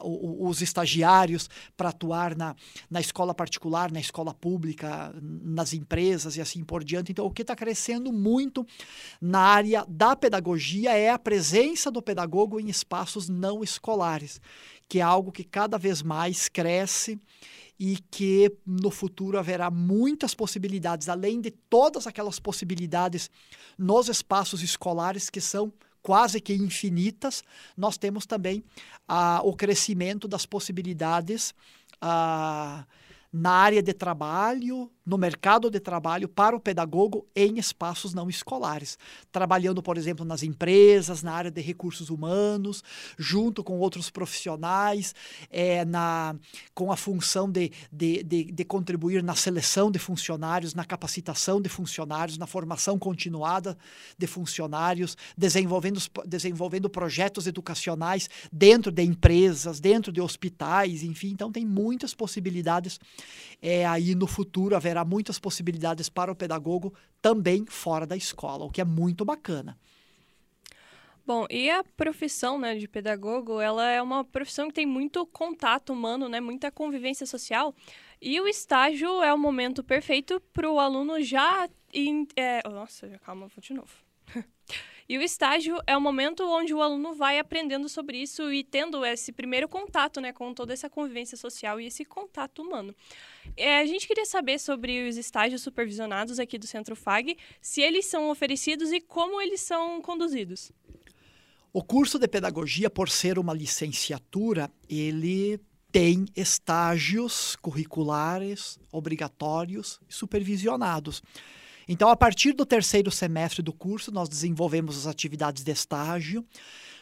os 0.03 0.61
estagiários 0.61 1.49
para 1.75 1.89
atuar 1.89 2.35
na, 2.35 2.55
na 2.89 3.01
escola 3.01 3.33
particular, 3.33 3.91
na 3.91 3.99
escola 3.99 4.33
pública, 4.33 5.13
nas 5.21 5.73
empresas 5.73 6.37
e 6.37 6.41
assim 6.41 6.63
por 6.63 6.83
diante. 6.83 7.11
Então, 7.11 7.25
o 7.25 7.31
que 7.31 7.41
está 7.41 7.55
crescendo 7.55 8.13
muito 8.13 8.65
na 9.21 9.39
área 9.39 9.85
da 9.87 10.15
pedagogia 10.15 10.93
é 10.93 11.09
a 11.09 11.19
presença 11.19 11.91
do 11.91 12.01
pedagogo 12.01 12.59
em 12.59 12.69
espaços 12.69 13.27
não 13.27 13.63
escolares, 13.63 14.39
que 14.87 14.99
é 14.99 15.01
algo 15.01 15.31
que 15.31 15.43
cada 15.43 15.77
vez 15.77 16.01
mais 16.01 16.47
cresce 16.47 17.19
e 17.85 17.97
que 18.09 18.49
no 18.65 18.89
futuro 18.89 19.37
haverá 19.37 19.69
muitas 19.69 20.33
possibilidades, 20.33 21.09
além 21.09 21.41
de 21.41 21.51
todas 21.51 22.07
aquelas 22.07 22.39
possibilidades 22.39 23.29
nos 23.77 24.07
espaços 24.07 24.63
escolares 24.63 25.29
que 25.29 25.41
são 25.41 25.73
quase 26.01 26.39
que 26.39 26.53
infinitas, 26.53 27.43
nós 27.75 27.97
temos 27.97 28.25
também 28.25 28.63
ah, 29.05 29.41
o 29.43 29.53
crescimento 29.53 30.29
das 30.29 30.45
possibilidades 30.45 31.53
ah, 31.99 32.85
na 33.33 33.49
área 33.49 33.81
de 33.81 33.93
trabalho, 33.93 34.91
no 35.03 35.17
mercado 35.17 35.69
de 35.71 35.79
trabalho 35.79 36.29
para 36.29 36.55
o 36.55 36.59
pedagogo 36.59 37.27
em 37.35 37.57
espaços 37.57 38.13
não 38.13 38.29
escolares, 38.29 38.95
trabalhando, 39.31 39.81
por 39.81 39.97
exemplo, 39.97 40.23
nas 40.23 40.43
empresas, 40.43 41.23
na 41.23 41.33
área 41.33 41.49
de 41.49 41.59
recursos 41.59 42.11
humanos, 42.11 42.83
junto 43.17 43.63
com 43.63 43.79
outros 43.79 44.11
profissionais, 44.11 45.15
é, 45.49 45.83
na, 45.83 46.35
com 46.75 46.91
a 46.91 46.95
função 46.95 47.49
de, 47.49 47.71
de, 47.91 48.21
de, 48.23 48.43
de 48.51 48.63
contribuir 48.63 49.23
na 49.23 49.33
seleção 49.33 49.89
de 49.89 49.97
funcionários, 49.97 50.75
na 50.75 50.85
capacitação 50.85 51.59
de 51.59 51.69
funcionários, 51.69 52.37
na 52.37 52.45
formação 52.45 52.99
continuada 52.99 53.75
de 54.15 54.27
funcionários, 54.27 55.17
desenvolvendo, 55.35 55.99
desenvolvendo 56.23 56.87
projetos 56.87 57.47
educacionais 57.47 58.29
dentro 58.51 58.91
de 58.91 59.01
empresas, 59.01 59.79
dentro 59.79 60.11
de 60.11 60.21
hospitais, 60.21 61.01
enfim. 61.01 61.29
Então, 61.29 61.51
tem 61.51 61.65
muitas 61.65 62.13
possibilidades 62.13 62.99
é, 63.61 63.85
aí 63.85 64.15
no 64.15 64.27
futuro 64.27 64.75
haver 64.75 64.93
haverá 64.93 65.03
muitas 65.03 65.39
possibilidades 65.39 66.07
para 66.07 66.31
o 66.31 66.35
pedagogo 66.35 66.93
também 67.21 67.65
fora 67.67 68.05
da 68.05 68.15
escola, 68.15 68.65
o 68.65 68.69
que 68.69 68.79
é 68.79 68.85
muito 68.85 69.25
bacana. 69.25 69.77
Bom, 71.25 71.47
e 71.49 71.69
a 71.69 71.83
profissão 71.83 72.59
né, 72.59 72.75
de 72.75 72.87
pedagogo, 72.87 73.61
ela 73.61 73.89
é 73.89 74.01
uma 74.01 74.25
profissão 74.25 74.67
que 74.67 74.73
tem 74.73 74.85
muito 74.85 75.25
contato 75.25 75.93
humano, 75.93 76.27
né, 76.27 76.41
muita 76.41 76.69
convivência 76.69 77.25
social. 77.25 77.73
E 78.21 78.39
o 78.41 78.47
estágio 78.47 79.23
é 79.23 79.33
o 79.33 79.37
momento 79.37 79.83
perfeito 79.83 80.41
para 80.53 80.69
o 80.69 80.79
aluno 80.79 81.21
já... 81.21 81.67
In, 81.93 82.27
é, 82.35 82.67
nossa, 82.67 83.07
calma, 83.23 83.47
vou 83.47 83.61
de 83.61 83.73
novo. 83.73 83.93
E 85.13 85.17
o 85.19 85.21
estágio 85.21 85.77
é 85.85 85.95
o 85.95 86.01
momento 86.01 86.43
onde 86.43 86.73
o 86.73 86.81
aluno 86.81 87.13
vai 87.13 87.37
aprendendo 87.37 87.87
sobre 87.87 88.17
isso 88.17 88.51
e 88.51 88.63
tendo 88.63 89.05
esse 89.05 89.31
primeiro 89.31 89.69
contato 89.69 90.19
né, 90.19 90.33
com 90.33 90.51
toda 90.55 90.73
essa 90.73 90.89
convivência 90.89 91.37
social 91.37 91.79
e 91.79 91.85
esse 91.85 92.03
contato 92.03 92.63
humano. 92.63 92.95
É, 93.55 93.77
a 93.77 93.85
gente 93.85 94.07
queria 94.07 94.25
saber 94.25 94.59
sobre 94.59 95.07
os 95.07 95.15
estágios 95.15 95.61
supervisionados 95.61 96.39
aqui 96.39 96.57
do 96.57 96.65
Centro 96.65 96.95
FAG, 96.95 97.37
se 97.61 97.79
eles 97.79 98.07
são 98.07 98.31
oferecidos 98.31 98.91
e 98.91 98.99
como 98.99 99.39
eles 99.39 99.61
são 99.61 100.01
conduzidos. 100.01 100.71
O 101.71 101.83
curso 101.83 102.17
de 102.17 102.27
pedagogia, 102.27 102.89
por 102.89 103.07
ser 103.07 103.37
uma 103.37 103.53
licenciatura, 103.53 104.71
ele 104.89 105.59
tem 105.91 106.25
estágios 106.35 107.55
curriculares 107.57 108.79
obrigatórios 108.91 109.99
e 110.09 110.13
supervisionados. 110.15 111.21
Então, 111.87 112.09
a 112.09 112.15
partir 112.15 112.53
do 112.53 112.65
terceiro 112.65 113.11
semestre 113.11 113.61
do 113.61 113.73
curso, 113.73 114.11
nós 114.11 114.29
desenvolvemos 114.29 114.97
as 114.97 115.07
atividades 115.07 115.63
de 115.63 115.71
estágio. 115.71 116.45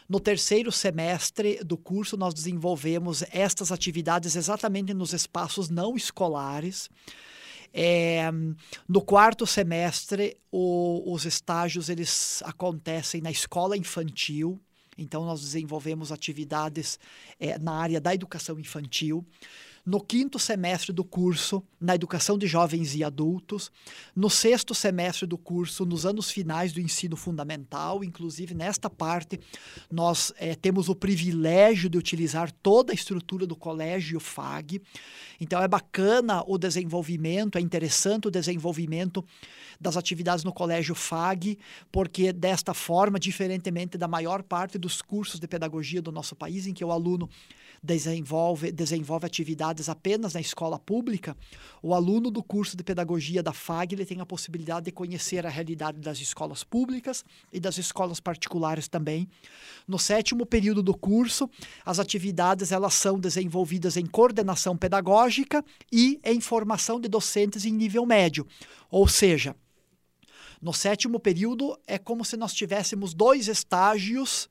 No 0.08 0.18
terceiro 0.18 0.72
semestre 0.72 1.62
do 1.64 1.76
curso, 1.76 2.16
nós 2.16 2.34
desenvolvemos 2.34 3.22
estas 3.30 3.70
atividades 3.70 4.34
exatamente 4.36 4.92
nos 4.92 5.12
espaços 5.12 5.68
não 5.68 5.96
escolares. 5.96 6.90
É, 7.72 8.30
no 8.86 9.00
quarto 9.00 9.46
semestre, 9.46 10.36
o, 10.50 11.12
os 11.12 11.24
estágios 11.24 11.88
eles 11.88 12.42
acontecem 12.44 13.22
na 13.22 13.30
escola 13.30 13.76
infantil. 13.76 14.60
Então, 14.98 15.24
nós 15.24 15.40
desenvolvemos 15.40 16.12
atividades 16.12 16.98
é, 17.40 17.58
na 17.58 17.72
área 17.72 18.00
da 18.00 18.14
educação 18.14 18.58
infantil 18.58 19.24
no 19.84 20.00
quinto 20.00 20.38
semestre 20.38 20.92
do 20.92 21.02
curso, 21.02 21.62
na 21.80 21.96
educação 21.96 22.38
de 22.38 22.46
jovens 22.46 22.94
e 22.94 23.02
adultos, 23.02 23.70
no 24.14 24.30
sexto 24.30 24.74
semestre 24.74 25.26
do 25.26 25.36
curso, 25.36 25.84
nos 25.84 26.06
anos 26.06 26.30
finais 26.30 26.72
do 26.72 26.80
ensino 26.80 27.16
fundamental, 27.16 28.04
inclusive 28.04 28.54
nesta 28.54 28.88
parte, 28.88 29.40
nós 29.90 30.32
é, 30.36 30.54
temos 30.54 30.88
o 30.88 30.94
privilégio 30.94 31.90
de 31.90 31.98
utilizar 31.98 32.52
toda 32.62 32.92
a 32.92 32.94
estrutura 32.94 33.44
do 33.44 33.56
colégio 33.56 34.20
FAG. 34.20 34.80
Então 35.40 35.60
é 35.60 35.66
bacana 35.66 36.44
o 36.46 36.56
desenvolvimento, 36.56 37.58
é 37.58 37.60
interessante 37.60 38.28
o 38.28 38.30
desenvolvimento 38.30 39.24
das 39.80 39.96
atividades 39.96 40.44
no 40.44 40.52
colégio 40.52 40.94
FAG, 40.94 41.58
porque 41.90 42.32
desta 42.32 42.72
forma, 42.72 43.18
diferentemente 43.18 43.98
da 43.98 44.06
maior 44.06 44.44
parte 44.44 44.78
dos 44.78 45.02
cursos 45.02 45.40
de 45.40 45.48
pedagogia 45.48 46.00
do 46.00 46.12
nosso 46.12 46.36
país, 46.36 46.68
em 46.68 46.72
que 46.72 46.84
o 46.84 46.92
aluno 46.92 47.28
desenvolve, 47.82 48.70
desenvolve 48.70 49.26
atividades 49.26 49.88
apenas 49.88 50.34
na 50.34 50.40
escola 50.40 50.78
pública, 50.78 51.36
o 51.82 51.92
aluno 51.92 52.30
do 52.30 52.42
curso 52.42 52.76
de 52.76 52.84
pedagogia 52.84 53.42
da 53.42 53.52
FAG 53.52 53.94
ele 53.94 54.06
tem 54.06 54.20
a 54.20 54.26
possibilidade 54.26 54.86
de 54.86 54.92
conhecer 54.92 55.44
a 55.44 55.50
realidade 55.50 55.98
das 55.98 56.20
escolas 56.20 56.62
públicas 56.62 57.24
e 57.52 57.58
das 57.58 57.78
escolas 57.78 58.20
particulares 58.20 58.86
também. 58.86 59.28
No 59.88 59.98
sétimo 59.98 60.46
período 60.46 60.82
do 60.82 60.96
curso, 60.96 61.50
as 61.84 61.98
atividades 61.98 62.70
elas 62.70 62.94
são 62.94 63.18
desenvolvidas 63.18 63.96
em 63.96 64.06
coordenação 64.06 64.76
pedagógica 64.76 65.64
e 65.90 66.20
em 66.24 66.40
formação 66.40 67.00
de 67.00 67.08
docentes 67.08 67.64
em 67.64 67.72
nível 67.72 68.06
médio, 68.06 68.46
ou 68.88 69.08
seja, 69.08 69.56
no 70.60 70.72
sétimo 70.72 71.18
período 71.18 71.76
é 71.88 71.98
como 71.98 72.24
se 72.24 72.36
nós 72.36 72.54
tivéssemos 72.54 73.12
dois 73.12 73.48
estágios 73.48 74.48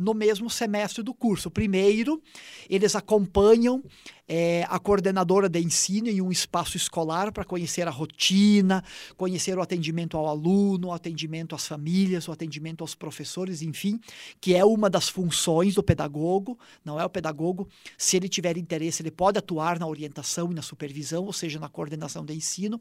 no 0.00 0.14
mesmo 0.14 0.48
semestre 0.48 1.02
do 1.02 1.12
curso. 1.12 1.50
Primeiro, 1.50 2.22
eles 2.70 2.96
acompanham 2.96 3.84
é, 4.26 4.64
a 4.70 4.78
coordenadora 4.78 5.46
de 5.46 5.60
ensino 5.60 6.08
em 6.08 6.22
um 6.22 6.32
espaço 6.32 6.74
escolar 6.74 7.30
para 7.30 7.44
conhecer 7.44 7.86
a 7.86 7.90
rotina, 7.90 8.82
conhecer 9.14 9.58
o 9.58 9.60
atendimento 9.60 10.16
ao 10.16 10.26
aluno, 10.26 10.88
o 10.88 10.92
atendimento 10.92 11.54
às 11.54 11.66
famílias, 11.66 12.26
o 12.28 12.32
atendimento 12.32 12.80
aos 12.80 12.94
professores, 12.94 13.60
enfim, 13.60 14.00
que 14.40 14.54
é 14.54 14.64
uma 14.64 14.88
das 14.88 15.10
funções 15.10 15.74
do 15.74 15.82
pedagogo. 15.82 16.58
Não 16.82 16.98
é 16.98 17.04
o 17.04 17.10
pedagogo, 17.10 17.68
se 17.98 18.16
ele 18.16 18.28
tiver 18.28 18.56
interesse, 18.56 19.02
ele 19.02 19.10
pode 19.10 19.38
atuar 19.38 19.78
na 19.78 19.86
orientação 19.86 20.50
e 20.50 20.54
na 20.54 20.62
supervisão, 20.62 21.24
ou 21.24 21.32
seja, 21.32 21.60
na 21.60 21.68
coordenação 21.68 22.24
de 22.24 22.32
ensino. 22.32 22.80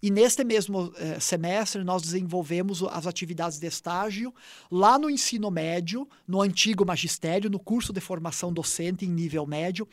E 0.00 0.10
neste 0.10 0.44
mesmo 0.44 0.92
eh, 0.96 1.18
semestre, 1.18 1.82
nós 1.82 2.02
desenvolvemos 2.02 2.84
as 2.84 3.04
atividades 3.04 3.58
de 3.58 3.66
estágio 3.66 4.32
lá 4.70 4.96
no 4.96 5.10
ensino 5.10 5.50
médio, 5.50 6.08
no 6.26 6.40
antigo 6.40 6.86
magistério, 6.86 7.50
no 7.50 7.58
curso 7.58 7.92
de 7.92 8.00
formação 8.00 8.52
docente 8.52 9.04
em 9.04 9.08
nível 9.08 9.44
médio, 9.44 9.88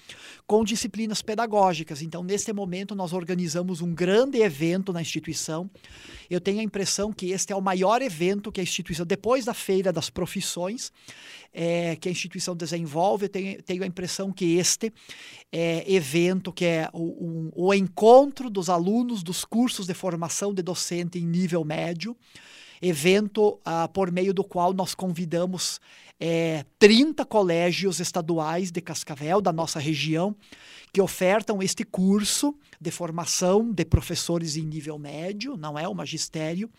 com 0.45 0.63
disciplinas 0.63 1.23
pedagógicas. 1.23 2.03
Então, 2.03 2.23
neste 2.23 2.53
momento, 2.53 2.93
nós 2.93 3.13
organizamos 3.13 3.81
um 3.81 3.95
grande 3.95 4.37
evento 4.37 4.93
na 4.93 5.01
instituição. 5.01 5.67
Eu 6.29 6.39
tenho 6.39 6.59
a 6.59 6.63
impressão 6.63 7.11
que 7.11 7.31
este 7.31 7.51
é 7.51 7.55
o 7.55 7.61
maior 7.61 7.99
evento 8.03 8.51
que 8.51 8.59
a 8.59 8.63
instituição, 8.63 9.07
depois 9.07 9.43
da 9.43 9.55
Feira 9.55 9.91
das 9.91 10.11
Profissões, 10.11 10.91
é, 11.51 11.95
que 11.95 12.09
a 12.09 12.11
instituição 12.11 12.55
desenvolve. 12.55 13.25
Eu 13.25 13.29
tenho, 13.29 13.63
tenho 13.63 13.83
a 13.83 13.87
impressão 13.87 14.31
que 14.31 14.57
este 14.57 14.93
é, 15.51 15.83
evento, 15.91 16.51
que 16.51 16.65
é 16.65 16.89
o, 16.93 17.25
um, 17.25 17.51
o 17.55 17.73
encontro 17.73 18.49
dos 18.49 18.69
alunos 18.69 19.23
dos 19.23 19.45
cursos 19.45 19.87
de 19.87 19.94
formação 19.95 20.53
de 20.53 20.61
docente 20.61 21.17
em 21.17 21.25
nível 21.25 21.65
médio, 21.65 22.15
evento 22.81 23.59
ah, 23.65 23.87
por 23.87 24.11
meio 24.11 24.33
do 24.33 24.43
qual 24.43 24.73
nós 24.73 24.93
convidamos 24.93 25.81
é, 26.19 26.65
30 26.77 27.25
colégios 27.25 27.99
estaduais 27.99 28.71
de 28.71 28.81
Cascavel, 28.81 29.41
da 29.41 29.51
nossa 29.51 29.79
região, 29.79 30.35
que 30.93 31.01
ofertam 31.01 31.61
este 31.61 31.83
curso 31.83 32.55
de 32.79 32.91
formação 32.91 33.71
de 33.71 33.83
professores 33.83 34.55
em 34.55 34.63
nível 34.63 34.97
médio, 34.97 35.57
não 35.57 35.77
é 35.77 35.87
o 35.87 35.93
magistério. 35.93 36.69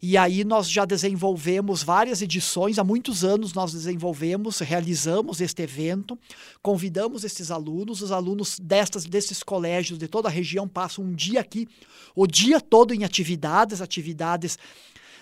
E 0.00 0.16
aí 0.16 0.44
nós 0.44 0.70
já 0.70 0.84
desenvolvemos 0.84 1.82
várias 1.82 2.22
edições, 2.22 2.78
há 2.78 2.84
muitos 2.84 3.24
anos 3.24 3.52
nós 3.52 3.72
desenvolvemos, 3.72 4.60
realizamos 4.60 5.40
este 5.40 5.62
evento, 5.62 6.16
convidamos 6.62 7.24
esses 7.24 7.50
alunos, 7.50 8.00
os 8.00 8.12
alunos 8.12 8.58
destas, 8.60 9.04
desses 9.04 9.42
colégios 9.42 9.98
de 9.98 10.06
toda 10.06 10.28
a 10.28 10.30
região 10.30 10.68
passam 10.68 11.04
um 11.04 11.14
dia 11.14 11.40
aqui, 11.40 11.66
o 12.14 12.26
dia 12.26 12.60
todo 12.60 12.94
em 12.94 13.02
atividades, 13.02 13.80
atividades 13.80 14.56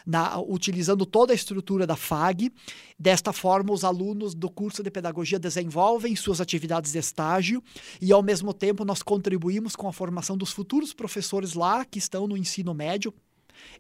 na, 0.07 0.39
utilizando 0.39 1.05
toda 1.05 1.33
a 1.33 1.35
estrutura 1.35 1.87
da 1.87 1.97
FAG. 1.97 2.53
Desta 2.99 3.33
forma, 3.33 3.73
os 3.73 3.83
alunos 3.83 4.35
do 4.35 4.49
curso 4.49 4.83
de 4.83 4.91
pedagogia 4.91 5.39
desenvolvem 5.39 6.15
suas 6.15 6.41
atividades 6.41 6.93
de 6.93 6.99
estágio 6.99 7.63
e, 8.01 8.13
ao 8.13 8.23
mesmo 8.23 8.55
tempo, 8.55 8.85
nós 8.85 9.03
contribuímos 9.03 9.75
com 9.75 9.89
a 9.89 9.93
formação 9.93 10.37
dos 10.37 10.53
futuros 10.53 10.95
professores 10.95 11.55
lá 11.55 11.85
que 11.85 11.99
estão 11.99 12.27
no 12.27 12.37
ensino 12.37 12.73
médio, 12.73 13.13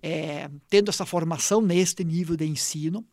é, 0.02 0.48
tendo 0.68 0.90
essa 0.90 1.06
formação 1.06 1.60
neste 1.60 2.04
nível 2.04 2.36
de 2.36 2.46
ensino. 2.46 3.04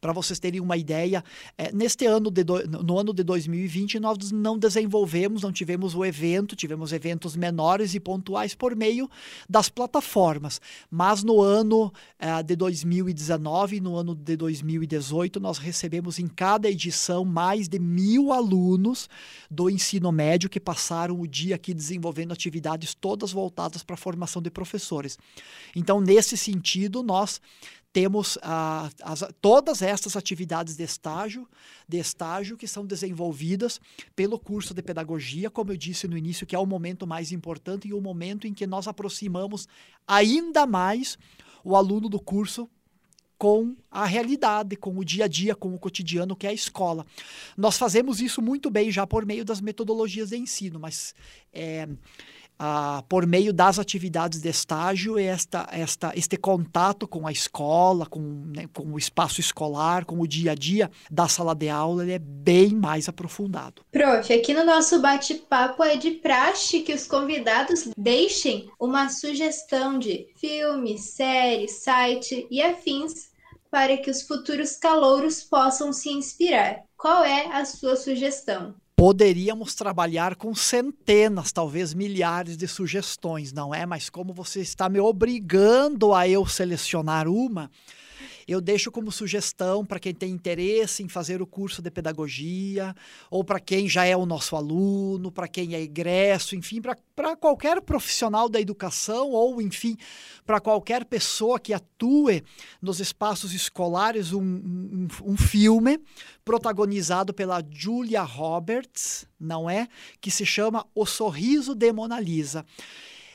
Para 0.00 0.12
vocês 0.12 0.38
terem 0.38 0.60
uma 0.60 0.76
ideia, 0.76 1.24
é, 1.56 1.72
neste 1.72 2.06
ano, 2.06 2.30
de 2.30 2.44
do, 2.44 2.66
no 2.66 2.98
ano 2.98 3.12
de 3.12 3.22
2020, 3.22 3.98
nós 3.98 4.30
não 4.30 4.58
desenvolvemos, 4.58 5.42
não 5.42 5.52
tivemos 5.52 5.94
o 5.94 6.04
evento, 6.04 6.56
tivemos 6.56 6.92
eventos 6.92 7.36
menores 7.36 7.94
e 7.94 8.00
pontuais 8.00 8.54
por 8.54 8.74
meio 8.74 9.08
das 9.48 9.68
plataformas. 9.68 10.60
Mas 10.90 11.22
no 11.22 11.40
ano 11.42 11.92
é, 12.18 12.42
de 12.42 12.56
2019 12.56 13.76
e 13.76 13.80
no 13.80 13.96
ano 13.96 14.14
de 14.14 14.36
2018, 14.36 15.40
nós 15.40 15.58
recebemos 15.58 16.18
em 16.18 16.26
cada 16.26 16.68
edição 16.68 17.24
mais 17.24 17.68
de 17.68 17.78
mil 17.78 18.32
alunos 18.32 19.08
do 19.50 19.68
ensino 19.68 20.10
médio 20.12 20.48
que 20.48 20.60
passaram 20.60 21.20
o 21.20 21.26
dia 21.26 21.56
aqui 21.56 21.74
desenvolvendo 21.74 22.32
atividades 22.32 22.94
todas 22.94 23.32
voltadas 23.32 23.82
para 23.82 23.94
a 23.94 23.98
formação 23.98 24.40
de 24.40 24.50
professores. 24.50 25.18
Então, 25.74 26.00
nesse 26.00 26.36
sentido, 26.36 27.02
nós 27.02 27.40
temos 27.98 28.38
ah, 28.42 28.88
as, 29.02 29.24
todas 29.40 29.82
essas 29.82 30.14
atividades 30.14 30.76
de 30.76 30.84
estágio, 30.84 31.48
de 31.88 31.98
estágio 31.98 32.56
que 32.56 32.68
são 32.68 32.86
desenvolvidas 32.86 33.80
pelo 34.14 34.38
curso 34.38 34.72
de 34.72 34.80
pedagogia, 34.80 35.50
como 35.50 35.72
eu 35.72 35.76
disse 35.76 36.06
no 36.06 36.16
início, 36.16 36.46
que 36.46 36.54
é 36.54 36.58
o 36.60 36.64
momento 36.64 37.08
mais 37.08 37.32
importante 37.32 37.88
e 37.88 37.92
o 37.92 38.00
momento 38.00 38.46
em 38.46 38.54
que 38.54 38.68
nós 38.68 38.86
aproximamos 38.86 39.66
ainda 40.06 40.64
mais 40.64 41.18
o 41.64 41.74
aluno 41.74 42.08
do 42.08 42.20
curso 42.20 42.70
com 43.36 43.74
a 43.90 44.04
realidade, 44.04 44.76
com 44.76 44.96
o 44.96 45.04
dia 45.04 45.24
a 45.24 45.28
dia, 45.28 45.56
com 45.56 45.74
o 45.74 45.78
cotidiano 45.78 46.36
que 46.36 46.46
é 46.46 46.50
a 46.50 46.54
escola. 46.54 47.04
Nós 47.56 47.76
fazemos 47.76 48.20
isso 48.20 48.40
muito 48.40 48.70
bem 48.70 48.92
já 48.92 49.08
por 49.08 49.26
meio 49.26 49.44
das 49.44 49.60
metodologias 49.60 50.28
de 50.28 50.36
ensino, 50.36 50.78
mas 50.78 51.16
é, 51.52 51.88
ah, 52.58 53.04
por 53.08 53.26
meio 53.26 53.52
das 53.52 53.78
atividades 53.78 54.40
de 54.40 54.48
estágio, 54.48 55.18
esta, 55.18 55.68
esta, 55.70 56.12
este 56.16 56.36
contato 56.36 57.06
com 57.06 57.26
a 57.26 57.32
escola, 57.32 58.06
com, 58.06 58.20
né, 58.54 58.66
com 58.74 58.92
o 58.92 58.98
espaço 58.98 59.40
escolar, 59.40 60.04
com 60.04 60.18
o 60.20 60.26
dia 60.26 60.52
a 60.52 60.54
dia 60.54 60.90
da 61.10 61.28
sala 61.28 61.54
de 61.54 61.68
aula, 61.68 62.02
ele 62.02 62.12
é 62.12 62.18
bem 62.18 62.74
mais 62.74 63.08
aprofundado. 63.08 63.82
Prof, 63.92 64.32
aqui 64.32 64.52
no 64.52 64.64
nosso 64.64 65.00
bate-papo 65.00 65.84
é 65.84 65.96
de 65.96 66.12
praxe 66.12 66.80
que 66.80 66.92
os 66.92 67.06
convidados 67.06 67.88
deixem 67.96 68.68
uma 68.78 69.08
sugestão 69.08 69.98
de 69.98 70.26
filme, 70.36 70.98
série, 70.98 71.68
site 71.68 72.46
e 72.50 72.60
afins 72.60 73.28
para 73.70 73.96
que 73.98 74.10
os 74.10 74.22
futuros 74.22 74.76
calouros 74.76 75.42
possam 75.42 75.92
se 75.92 76.10
inspirar. 76.10 76.84
Qual 76.96 77.22
é 77.22 77.46
a 77.52 77.64
sua 77.64 77.96
sugestão? 77.96 78.74
Poderíamos 78.98 79.76
trabalhar 79.76 80.34
com 80.34 80.52
centenas, 80.56 81.52
talvez 81.52 81.94
milhares 81.94 82.56
de 82.56 82.66
sugestões, 82.66 83.52
não 83.52 83.72
é? 83.72 83.86
Mas 83.86 84.10
como 84.10 84.34
você 84.34 84.60
está 84.60 84.88
me 84.88 84.98
obrigando 84.98 86.12
a 86.12 86.28
eu 86.28 86.44
selecionar 86.44 87.28
uma, 87.28 87.70
eu 88.48 88.62
deixo 88.62 88.90
como 88.90 89.12
sugestão 89.12 89.84
para 89.84 90.00
quem 90.00 90.14
tem 90.14 90.30
interesse 90.30 91.02
em 91.02 91.08
fazer 91.08 91.42
o 91.42 91.46
curso 91.46 91.82
de 91.82 91.90
pedagogia, 91.90 92.96
ou 93.30 93.44
para 93.44 93.60
quem 93.60 93.86
já 93.86 94.06
é 94.06 94.16
o 94.16 94.24
nosso 94.24 94.56
aluno, 94.56 95.30
para 95.30 95.46
quem 95.46 95.74
é 95.74 95.80
egresso, 95.82 96.56
enfim, 96.56 96.80
para 96.80 97.36
qualquer 97.36 97.82
profissional 97.82 98.48
da 98.48 98.58
educação, 98.58 99.32
ou, 99.32 99.60
enfim, 99.60 99.98
para 100.46 100.60
qualquer 100.60 101.04
pessoa 101.04 101.60
que 101.60 101.74
atue 101.74 102.42
nos 102.80 103.00
espaços 103.00 103.52
escolares, 103.52 104.32
um, 104.32 104.40
um, 104.42 105.08
um 105.24 105.36
filme 105.36 106.00
protagonizado 106.42 107.34
pela 107.34 107.62
Julia 107.70 108.22
Roberts, 108.22 109.26
não 109.38 109.68
é? 109.68 109.86
Que 110.22 110.30
se 110.30 110.46
chama 110.46 110.86
O 110.94 111.04
Sorriso 111.04 111.74
de 111.74 111.92
Mona 111.92 112.18
Lisa. 112.18 112.64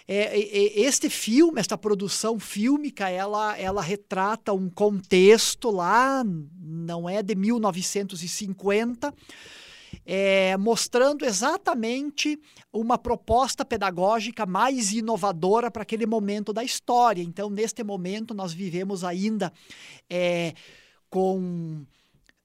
É, 0.08 0.38
é, 0.38 0.82
este 0.82 1.10
filme, 1.10 1.60
esta 1.60 1.78
produção 1.78 2.40
fílmica, 2.40 3.10
ela, 3.10 3.58
ela 3.58 3.82
retrata 3.82 4.52
um 4.54 4.70
contexto 4.70 5.72
lá, 5.72 6.24
não 6.26 7.10
é 7.10 7.24
de 7.24 7.36
1950, 7.36 9.14
é, 10.06 10.58
mostrando 10.58 11.24
exatamente 11.24 12.38
uma 12.72 12.98
proposta 12.98 13.64
pedagógica 13.64 14.46
mais 14.46 14.92
inovadora 14.92 15.72
para 15.72 15.84
aquele 15.84 16.06
momento 16.06 16.52
da 16.52 16.64
história. 16.64 17.22
Então, 17.22 17.50
neste 17.50 17.84
momento, 17.84 18.34
nós 18.34 18.52
vivemos 18.52 19.04
ainda 19.04 19.54
é, 20.10 20.54
com 21.10 21.86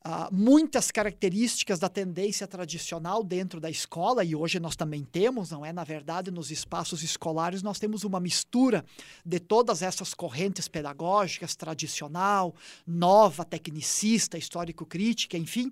Uh, 0.08 0.34
muitas 0.34 0.90
características 0.90 1.78
da 1.78 1.86
tendência 1.86 2.46
tradicional 2.46 3.22
dentro 3.22 3.60
da 3.60 3.68
escola, 3.68 4.24
e 4.24 4.34
hoje 4.34 4.58
nós 4.58 4.74
também 4.74 5.04
temos, 5.04 5.50
não 5.50 5.66
é? 5.66 5.70
Na 5.70 5.84
verdade, 5.84 6.30
nos 6.30 6.50
espaços 6.50 7.02
escolares, 7.02 7.62
nós 7.62 7.78
temos 7.78 8.04
uma 8.04 8.18
mistura 8.18 8.86
de 9.22 9.38
todas 9.38 9.82
essas 9.82 10.14
correntes 10.14 10.66
pedagógicas, 10.66 11.54
tradicional, 11.54 12.54
nova, 12.86 13.44
tecnicista, 13.44 14.38
histórico-crítica, 14.38 15.36
enfim. 15.36 15.70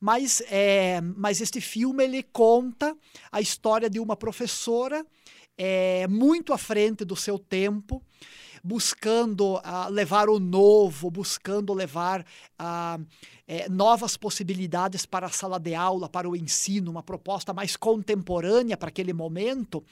Mas, 0.00 0.40
é, 0.48 1.00
mas 1.00 1.40
este 1.40 1.60
filme 1.60 2.04
ele 2.04 2.22
conta 2.22 2.96
a 3.32 3.40
história 3.40 3.90
de 3.90 3.98
uma 3.98 4.14
professora 4.14 5.04
é, 5.58 6.06
muito 6.06 6.52
à 6.52 6.58
frente 6.58 7.04
do 7.04 7.16
seu 7.16 7.36
tempo 7.36 8.00
buscando 8.62 9.56
uh, 9.56 9.90
levar 9.90 10.28
o 10.28 10.38
novo, 10.38 11.10
buscando 11.10 11.74
levar 11.74 12.24
é, 13.48 13.68
novas 13.68 14.16
possibilidades 14.16 15.04
para 15.04 15.26
a 15.26 15.30
sala 15.30 15.58
de 15.58 15.74
aula, 15.74 16.08
para 16.08 16.28
o 16.28 16.36
ensino, 16.36 16.90
uma 16.90 17.02
proposta 17.02 17.52
mais 17.52 17.76
contemporânea 17.76 18.76
para 18.76 18.88
aquele 18.88 19.12
momento 19.12 19.84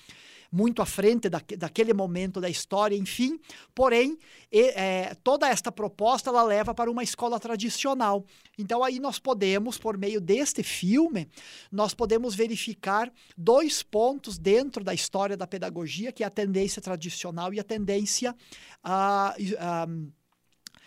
muito 0.50 0.82
à 0.82 0.86
frente 0.86 1.28
da, 1.28 1.40
daquele 1.58 1.92
momento 1.92 2.40
da 2.40 2.48
história, 2.48 2.96
enfim. 2.96 3.38
Porém, 3.74 4.18
e, 4.50 4.72
é, 4.74 5.14
toda 5.22 5.48
esta 5.48 5.70
proposta 5.70 6.30
ela 6.30 6.42
leva 6.42 6.74
para 6.74 6.90
uma 6.90 7.02
escola 7.02 7.38
tradicional. 7.38 8.24
Então 8.58 8.82
aí 8.82 8.98
nós 8.98 9.18
podemos, 9.18 9.78
por 9.78 9.96
meio 9.96 10.20
deste 10.20 10.62
filme, 10.62 11.28
nós 11.70 11.94
podemos 11.94 12.34
verificar 12.34 13.12
dois 13.36 13.82
pontos 13.82 14.38
dentro 14.38 14.82
da 14.82 14.92
história 14.92 15.36
da 15.36 15.46
pedagogia, 15.46 16.12
que 16.12 16.24
é 16.24 16.26
a 16.26 16.30
tendência 16.30 16.82
tradicional 16.82 17.54
e 17.54 17.60
a 17.60 17.64
tendência 17.64 18.34
a, 18.82 19.36
a 19.58 19.86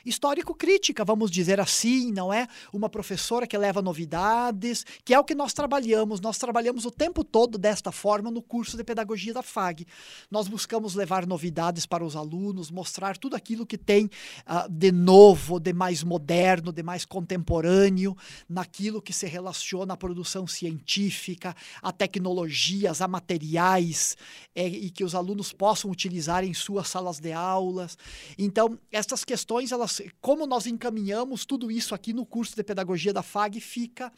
histórico-crítica, 0.06 1.06
vamos 1.06 1.32
dizer 1.32 1.60
assim, 1.60 2.12
não 2.12 2.34
é? 2.34 2.48
Uma 2.72 2.90
professora 2.90 3.48
que 3.48 3.58
leva 3.58 3.82
novidades, 3.82 4.86
que 5.04 5.14
é 5.14 5.20
o 5.20 5.24
que 5.24 5.36
nós 5.36 5.54
trabalhamos. 5.54 6.20
Nós 6.20 6.38
trabalhamos 6.38 6.86
o 6.86 6.92
tempo 6.92 7.24
todo 7.24 7.58
desta 7.58 7.92
forma 7.92 8.30
no 8.30 8.42
curso 8.42 8.76
de 8.76 8.84
pedagogia 8.84 9.34
da 9.34 9.42
FAG. 9.42 9.86
Nós 10.30 10.48
buscamos 10.48 10.96
levar 10.96 11.26
novidades 11.26 11.86
para 11.86 12.04
os 12.04 12.16
alunos, 12.16 12.70
mostrar 12.70 13.18
tudo 13.18 13.36
aquilo 13.36 13.66
que 13.66 13.78
tem 13.78 14.06
uh, 14.06 14.70
de 14.70 14.92
novo, 14.92 15.60
de 15.60 15.74
mais 15.74 16.04
moderno, 16.04 16.72
de 16.72 16.84
mais 16.84 17.06
contemporâneo, 17.06 18.16
naquilo 18.50 19.02
que 19.02 19.14
se 19.14 19.28
relaciona 19.28 19.94
à 19.94 19.98
produção 19.98 20.46
científica, 20.46 21.56
a 21.82 21.92
tecnologias, 21.92 23.02
a 23.02 23.08
materiais, 23.08 24.18
é, 24.56 24.68
e 24.68 24.90
que 24.90 25.04
os 25.04 25.16
alunos 25.16 25.54
possam 25.54 25.90
utilizar 25.90 26.44
em 26.44 26.54
suas 26.54 26.88
salas 26.88 27.20
de 27.20 27.32
aulas. 27.32 27.98
Então, 28.38 28.78
essas 28.92 29.24
questões, 29.24 29.72
elas 29.72 29.93
nós, 29.94 30.12
como 30.22 30.48
nós 30.48 30.66
encaminhamos 30.66 31.46
tudo 31.46 31.70
isso 31.70 31.94
aqui 31.94 32.14
no 32.14 32.26
curso 32.26 32.56
de 32.56 32.64
pedagogia 32.64 33.14
da 33.14 33.22
FAG, 33.22 33.60
fica 33.60 34.12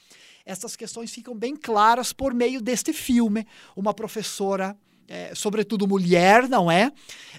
essas 0.45 0.75
questões 0.75 1.11
ficam 1.11 1.35
bem 1.35 1.55
claras 1.55 2.13
por 2.13 2.33
meio 2.33 2.61
deste 2.61 2.93
filme. 2.93 3.47
Uma 3.75 3.93
professora 3.93 4.77
é, 5.07 5.33
sobretudo 5.35 5.87
mulher, 5.87 6.49
não 6.49 6.69
é? 6.69 6.91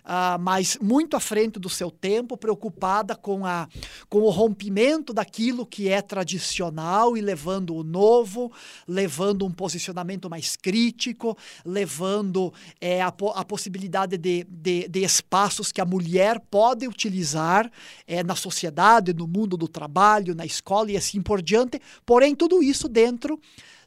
Ah, 0.08 0.38
mas 0.40 0.78
muito 0.80 1.16
à 1.16 1.20
frente 1.20 1.58
do 1.58 1.68
seu 1.68 1.90
tempo, 1.90 2.36
preocupada 2.36 3.16
com, 3.16 3.44
a, 3.44 3.68
com 4.08 4.20
o 4.20 4.30
rompimento 4.30 5.12
daquilo 5.12 5.66
que 5.66 5.88
é 5.88 6.00
tradicional 6.00 7.16
e 7.16 7.20
levando 7.20 7.74
o 7.74 7.82
novo, 7.82 8.52
levando 8.86 9.44
um 9.44 9.50
posicionamento 9.50 10.30
mais 10.30 10.54
crítico, 10.54 11.36
levando 11.64 12.54
é, 12.80 13.02
a, 13.02 13.08
a 13.08 13.44
possibilidade 13.44 14.16
de, 14.16 14.44
de, 14.48 14.86
de, 14.86 15.00
espaços 15.02 15.72
que 15.72 15.80
a 15.80 15.84
mulher 15.84 16.38
pode 16.38 16.86
utilizar 16.86 17.68
é, 18.06 18.22
na 18.22 18.36
sociedade, 18.36 19.12
no 19.12 19.26
mundo 19.26 19.56
do 19.56 19.66
trabalho, 19.66 20.36
na 20.36 20.46
escola 20.46 20.92
e 20.92 20.96
assim 20.96 21.20
por 21.20 21.42
diante. 21.42 21.80
Porém, 22.04 22.32
tudo 22.32 22.62
isso 22.62 22.88
dentro 22.88 23.40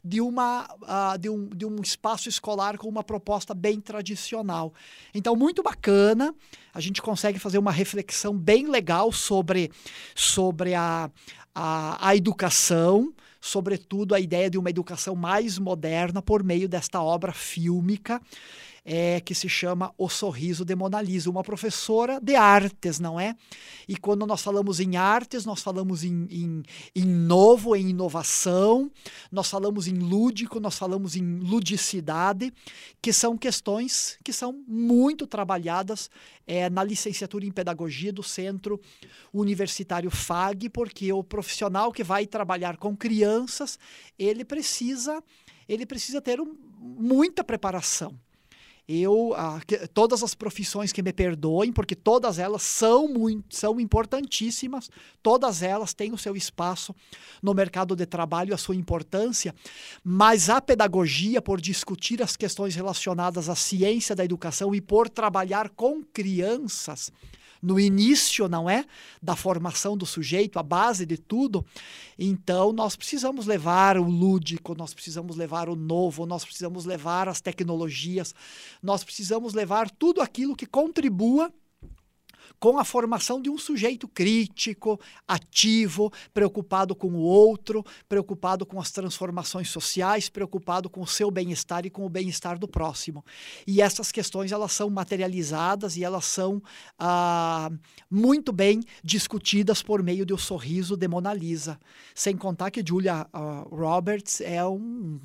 de, 0.04 0.20
uma, 0.20 0.64
uh, 0.64 1.18
de, 1.18 1.28
um, 1.28 1.48
de 1.48 1.66
um 1.66 1.76
espaço 1.82 2.28
escolar 2.28 2.78
com 2.78 2.88
uma 2.88 3.04
proposta 3.04 3.54
bem 3.54 3.80
tradicional. 3.80 4.72
Então, 5.14 5.36
muito 5.36 5.62
bacana, 5.62 6.34
a 6.72 6.80
gente 6.80 7.02
consegue 7.02 7.38
fazer 7.38 7.58
uma 7.58 7.72
reflexão 7.72 8.36
bem 8.36 8.68
legal 8.68 9.12
sobre, 9.12 9.70
sobre 10.14 10.74
a, 10.74 11.10
a, 11.54 12.08
a 12.08 12.16
educação, 12.16 13.12
sobretudo 13.40 14.14
a 14.14 14.20
ideia 14.20 14.50
de 14.50 14.58
uma 14.58 14.70
educação 14.70 15.14
mais 15.14 15.58
moderna 15.58 16.20
por 16.20 16.42
meio 16.42 16.68
desta 16.68 17.02
obra 17.02 17.32
fílmica 17.32 18.20
é, 18.84 19.20
que 19.20 19.34
se 19.34 19.48
chama 19.48 19.92
O 19.96 20.08
Sorriso 20.08 20.64
de 20.64 20.74
Mona 20.74 21.00
Lisa, 21.00 21.30
uma 21.30 21.42
professora 21.42 22.20
de 22.20 22.34
artes, 22.34 22.98
não 22.98 23.18
é? 23.18 23.34
E 23.88 23.96
quando 23.96 24.26
nós 24.26 24.42
falamos 24.42 24.80
em 24.80 24.96
artes, 24.96 25.44
nós 25.44 25.62
falamos 25.62 26.04
em, 26.04 26.26
em, 26.30 26.62
em 26.94 27.04
novo, 27.04 27.76
em 27.76 27.90
inovação, 27.90 28.90
nós 29.30 29.48
falamos 29.48 29.86
em 29.86 29.94
lúdico, 29.94 30.60
nós 30.60 30.78
falamos 30.78 31.16
em 31.16 31.38
ludicidade, 31.38 32.52
que 33.00 33.12
são 33.12 33.36
questões 33.36 34.18
que 34.24 34.32
são 34.32 34.52
muito 34.66 35.26
trabalhadas 35.26 36.10
é, 36.46 36.68
na 36.70 36.82
licenciatura 36.82 37.44
em 37.44 37.52
pedagogia 37.52 38.12
do 38.12 38.22
Centro 38.22 38.80
Universitário 39.32 40.10
FAG, 40.10 40.68
porque 40.68 41.12
o 41.12 41.22
profissional 41.22 41.92
que 41.92 42.02
vai 42.02 42.26
trabalhar 42.26 42.76
com 42.76 42.96
crianças, 42.96 43.78
ele 44.18 44.44
precisa 44.44 45.22
ele 45.68 45.86
precisa 45.86 46.20
ter 46.20 46.40
um, 46.40 46.52
muita 46.80 47.44
preparação 47.44 48.18
eu 48.90 49.32
ah, 49.36 49.60
que, 49.64 49.86
todas 49.88 50.22
as 50.22 50.34
profissões 50.34 50.92
que 50.92 51.02
me 51.02 51.12
perdoem, 51.12 51.72
porque 51.72 51.94
todas 51.94 52.38
elas 52.38 52.62
são 52.62 53.06
muito, 53.06 53.54
são 53.54 53.78
importantíssimas, 53.78 54.90
todas 55.22 55.62
elas 55.62 55.94
têm 55.94 56.12
o 56.12 56.18
seu 56.18 56.34
espaço 56.34 56.94
no 57.40 57.54
mercado 57.54 57.94
de 57.94 58.04
trabalho, 58.04 58.52
a 58.52 58.58
sua 58.58 58.74
importância, 58.74 59.54
mas 60.02 60.50
a 60.50 60.60
pedagogia, 60.60 61.40
por 61.40 61.60
discutir 61.60 62.20
as 62.20 62.36
questões 62.36 62.74
relacionadas 62.74 63.48
à 63.48 63.54
ciência 63.54 64.16
da 64.16 64.24
educação 64.24 64.74
e 64.74 64.80
por 64.80 65.08
trabalhar 65.08 65.68
com 65.68 66.02
crianças, 66.02 67.12
no 67.62 67.78
início, 67.78 68.48
não 68.48 68.68
é? 68.68 68.84
Da 69.22 69.36
formação 69.36 69.96
do 69.96 70.06
sujeito, 70.06 70.58
a 70.58 70.62
base 70.62 71.04
de 71.04 71.16
tudo. 71.16 71.64
Então, 72.18 72.72
nós 72.72 72.96
precisamos 72.96 73.46
levar 73.46 73.98
o 73.98 74.04
lúdico, 74.04 74.74
nós 74.74 74.94
precisamos 74.94 75.36
levar 75.36 75.68
o 75.68 75.76
novo, 75.76 76.26
nós 76.26 76.44
precisamos 76.44 76.84
levar 76.84 77.28
as 77.28 77.40
tecnologias, 77.40 78.34
nós 78.82 79.04
precisamos 79.04 79.54
levar 79.54 79.90
tudo 79.90 80.20
aquilo 80.20 80.56
que 80.56 80.66
contribua 80.66 81.52
com 82.58 82.78
a 82.78 82.84
formação 82.84 83.40
de 83.40 83.48
um 83.48 83.56
sujeito 83.56 84.08
crítico, 84.08 85.00
ativo, 85.26 86.12
preocupado 86.32 86.94
com 86.94 87.08
o 87.08 87.20
outro, 87.20 87.84
preocupado 88.08 88.66
com 88.66 88.80
as 88.80 88.90
transformações 88.90 89.68
sociais, 89.70 90.28
preocupado 90.28 90.90
com 90.90 91.00
o 91.00 91.06
seu 91.06 91.30
bem-estar 91.30 91.86
e 91.86 91.90
com 91.90 92.04
o 92.04 92.08
bem-estar 92.08 92.58
do 92.58 92.66
próximo. 92.66 93.24
E 93.66 93.80
essas 93.80 94.10
questões 94.10 94.52
elas 94.52 94.72
são 94.72 94.90
materializadas 94.90 95.96
e 95.96 96.04
elas 96.04 96.24
são 96.24 96.62
ah, 96.98 97.70
muito 98.10 98.52
bem 98.52 98.80
discutidas 99.02 99.82
por 99.82 100.02
meio 100.02 100.26
do 100.26 100.36
sorriso 100.36 100.96
de 100.96 101.06
Mona 101.06 101.32
Lisa. 101.32 101.78
Sem 102.14 102.36
contar 102.36 102.70
que 102.70 102.84
Julia 102.86 103.26
uh, 103.32 103.74
Roberts 103.74 104.40
é 104.40 104.64
um, 104.64 105.20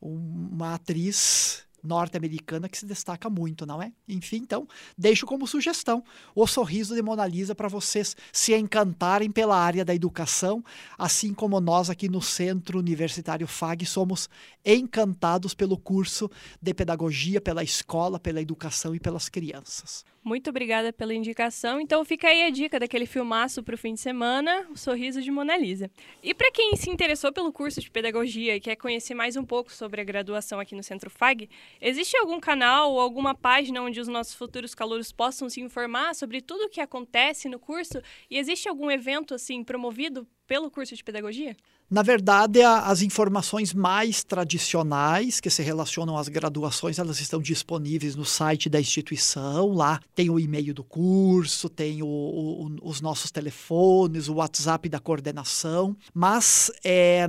uma 0.00 0.74
atriz 0.74 1.64
norte-americana 1.84 2.68
que 2.68 2.78
se 2.78 2.86
destaca 2.86 3.28
muito, 3.28 3.66
não 3.66 3.82
é? 3.82 3.92
Enfim, 4.08 4.36
então, 4.36 4.66
deixo 4.96 5.26
como 5.26 5.46
sugestão 5.46 6.02
o 6.34 6.46
sorriso 6.46 6.94
de 6.94 7.02
Mona 7.02 7.26
Lisa 7.26 7.54
para 7.54 7.68
vocês 7.68 8.16
se 8.32 8.54
encantarem 8.54 9.30
pela 9.30 9.56
área 9.56 9.84
da 9.84 9.94
educação, 9.94 10.64
assim 10.98 11.34
como 11.34 11.60
nós 11.60 11.90
aqui 11.90 12.08
no 12.08 12.22
Centro 12.22 12.78
Universitário 12.78 13.46
FAG 13.46 13.84
somos 13.84 14.28
encantados 14.64 15.54
pelo 15.54 15.76
curso 15.76 16.30
de 16.60 16.72
pedagogia, 16.72 17.40
pela 17.40 17.62
escola, 17.62 18.18
pela 18.18 18.40
educação 18.40 18.94
e 18.94 19.00
pelas 19.00 19.28
crianças. 19.28 20.04
Muito 20.24 20.48
obrigada 20.48 20.90
pela 20.90 21.12
indicação. 21.12 21.78
Então 21.78 22.02
fica 22.02 22.28
aí 22.28 22.44
a 22.44 22.48
dica 22.48 22.80
daquele 22.80 23.04
filmaço 23.04 23.62
para 23.62 23.74
o 23.74 23.78
fim 23.78 23.92
de 23.92 24.00
semana, 24.00 24.66
O 24.70 24.78
Sorriso 24.78 25.20
de 25.20 25.30
Mona 25.30 25.54
Lisa. 25.54 25.90
E 26.22 26.32
para 26.32 26.50
quem 26.50 26.74
se 26.76 26.88
interessou 26.88 27.30
pelo 27.30 27.52
curso 27.52 27.78
de 27.78 27.90
pedagogia 27.90 28.56
e 28.56 28.60
quer 28.60 28.74
conhecer 28.74 29.12
mais 29.12 29.36
um 29.36 29.44
pouco 29.44 29.70
sobre 29.70 30.00
a 30.00 30.04
graduação 30.04 30.58
aqui 30.58 30.74
no 30.74 30.82
Centro 30.82 31.10
FAG, 31.10 31.46
existe 31.80 32.16
algum 32.16 32.40
canal 32.40 32.92
ou 32.92 33.00
alguma 33.00 33.34
página 33.34 33.82
onde 33.82 34.00
os 34.00 34.08
nossos 34.08 34.34
futuros 34.34 34.74
calouros 34.74 35.12
possam 35.12 35.48
se 35.48 35.60
informar 35.60 36.14
sobre 36.14 36.40
tudo 36.40 36.64
o 36.64 36.68
que 36.68 36.80
acontece 36.80 37.48
no 37.48 37.58
curso? 37.58 38.00
E 38.30 38.38
existe 38.38 38.68
algum 38.68 38.90
evento 38.90 39.34
assim 39.34 39.62
promovido 39.62 40.26
pelo 40.46 40.70
curso 40.70 40.94
de 40.94 41.02
pedagogia? 41.02 41.56
Na 41.90 42.02
verdade, 42.02 42.62
as 42.62 43.02
informações 43.02 43.74
mais 43.74 44.24
tradicionais 44.24 45.38
que 45.38 45.50
se 45.50 45.62
relacionam 45.62 46.16
às 46.16 46.28
graduações, 46.28 46.98
elas 46.98 47.20
estão 47.20 47.40
disponíveis 47.40 48.16
no 48.16 48.24
site 48.24 48.68
da 48.68 48.80
instituição. 48.80 49.72
Lá 49.72 50.00
tem 50.14 50.30
o 50.30 50.40
e-mail 50.40 50.72
do 50.72 50.82
curso, 50.82 51.68
tem 51.68 52.02
o, 52.02 52.06
o, 52.06 52.76
os 52.82 53.00
nossos 53.00 53.30
telefones, 53.30 54.28
o 54.28 54.34
WhatsApp 54.34 54.88
da 54.88 54.98
coordenação. 54.98 55.96
Mas 56.12 56.70
é, 56.82 57.28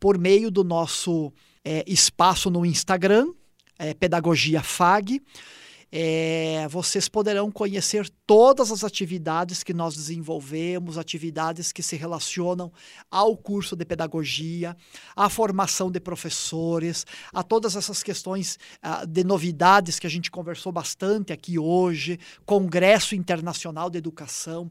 por 0.00 0.18
meio 0.18 0.50
do 0.50 0.64
nosso 0.64 1.32
é, 1.64 1.84
espaço 1.86 2.50
no 2.50 2.66
Instagram, 2.66 3.32
é, 3.82 3.92
Pedagogia 3.92 4.62
FAG, 4.62 5.20
é, 5.94 6.66
vocês 6.70 7.08
poderão 7.08 7.50
conhecer 7.50 8.08
todas 8.26 8.70
as 8.70 8.82
atividades 8.84 9.62
que 9.62 9.74
nós 9.74 9.94
desenvolvemos, 9.94 10.96
atividades 10.96 11.70
que 11.72 11.82
se 11.82 11.96
relacionam 11.96 12.72
ao 13.10 13.36
curso 13.36 13.76
de 13.76 13.84
pedagogia, 13.84 14.74
à 15.14 15.28
formação 15.28 15.90
de 15.90 16.00
professores, 16.00 17.04
a 17.30 17.42
todas 17.42 17.76
essas 17.76 18.02
questões 18.02 18.56
uh, 18.82 19.06
de 19.06 19.22
novidades 19.22 19.98
que 19.98 20.06
a 20.06 20.10
gente 20.10 20.30
conversou 20.30 20.72
bastante 20.72 21.30
aqui 21.30 21.58
hoje, 21.58 22.18
Congresso 22.46 23.14
Internacional 23.14 23.90
de 23.90 23.98
Educação 23.98 24.70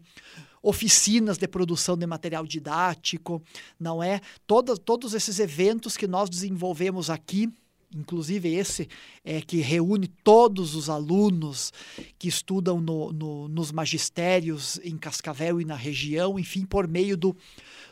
oficinas 0.64 1.40
de 1.40 1.48
produção 1.48 1.98
de 1.98 2.06
material 2.06 2.46
didático, 2.46 3.42
não 3.80 4.04
é? 4.04 4.22
Todos, 4.46 4.78
todos 4.78 5.16
esses 5.16 5.40
eventos 5.40 5.98
que 5.98 6.06
nós 6.06 6.30
desenvolvemos 6.30 7.10
aqui 7.10 7.52
inclusive 7.96 8.54
esse 8.54 8.88
é, 9.24 9.42
que 9.42 9.58
reúne 9.58 10.08
todos 10.08 10.76
os 10.76 10.90
alunos 10.90 11.72
que 12.18 12.28
estudam 12.28 12.80
no, 12.80 13.12
no, 13.12 13.48
nos 13.48 13.72
magistérios 13.72 14.80
em 14.84 14.98
Cascavel 14.98 15.60
e 15.62 15.66
na 15.66 15.76
região, 15.76 16.40
enfim, 16.40 16.66
por 16.66 16.88
meio 16.88 17.18
do, 17.18 17.36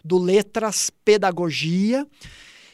do 0.04 0.18
Letras 0.18 0.90
Pedagogia. 1.04 2.08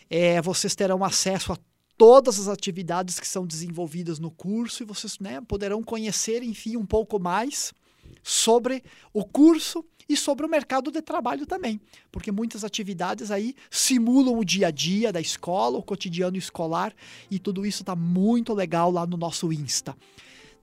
É, 0.10 0.42
vocês 0.42 0.76
terão 0.76 1.04
acesso 1.04 1.54
a 1.54 1.58
todas 1.98 2.40
as 2.40 2.48
atividades 2.48 3.20
que 3.20 3.28
são 3.28 3.46
desenvolvidas 3.46 4.20
no 4.20 4.30
curso 4.30 4.84
e 4.84 4.86
vocês 4.86 5.18
né, 5.20 5.42
poderão 5.42 5.82
conhecer, 5.82 6.44
enfim, 6.44 6.78
um 6.78 6.86
pouco 6.86 7.20
mais 7.20 7.74
sobre 8.22 8.84
o 9.14 9.24
curso 9.24 9.86
e 10.08 10.16
sobre 10.16 10.46
o 10.46 10.50
mercado 10.50 10.92
de 10.92 11.02
trabalho 11.02 11.46
também, 11.46 11.80
porque 12.12 12.32
muitas 12.32 12.64
atividades 12.64 13.32
aí 13.32 13.56
simulam 13.70 14.38
o 14.38 14.46
dia 14.46 14.68
a 14.68 14.72
dia 14.72 15.12
da 15.12 15.20
escola, 15.20 15.78
o 15.78 15.84
cotidiano 15.84 16.38
escolar, 16.38 16.94
e 17.30 17.40
tudo 17.40 17.66
isso 17.66 17.82
está 17.84 17.96
muito 17.96 18.54
legal 18.54 18.92
lá 18.92 19.06
no 19.06 19.18
nosso 19.18 19.52
Insta. 19.52 19.96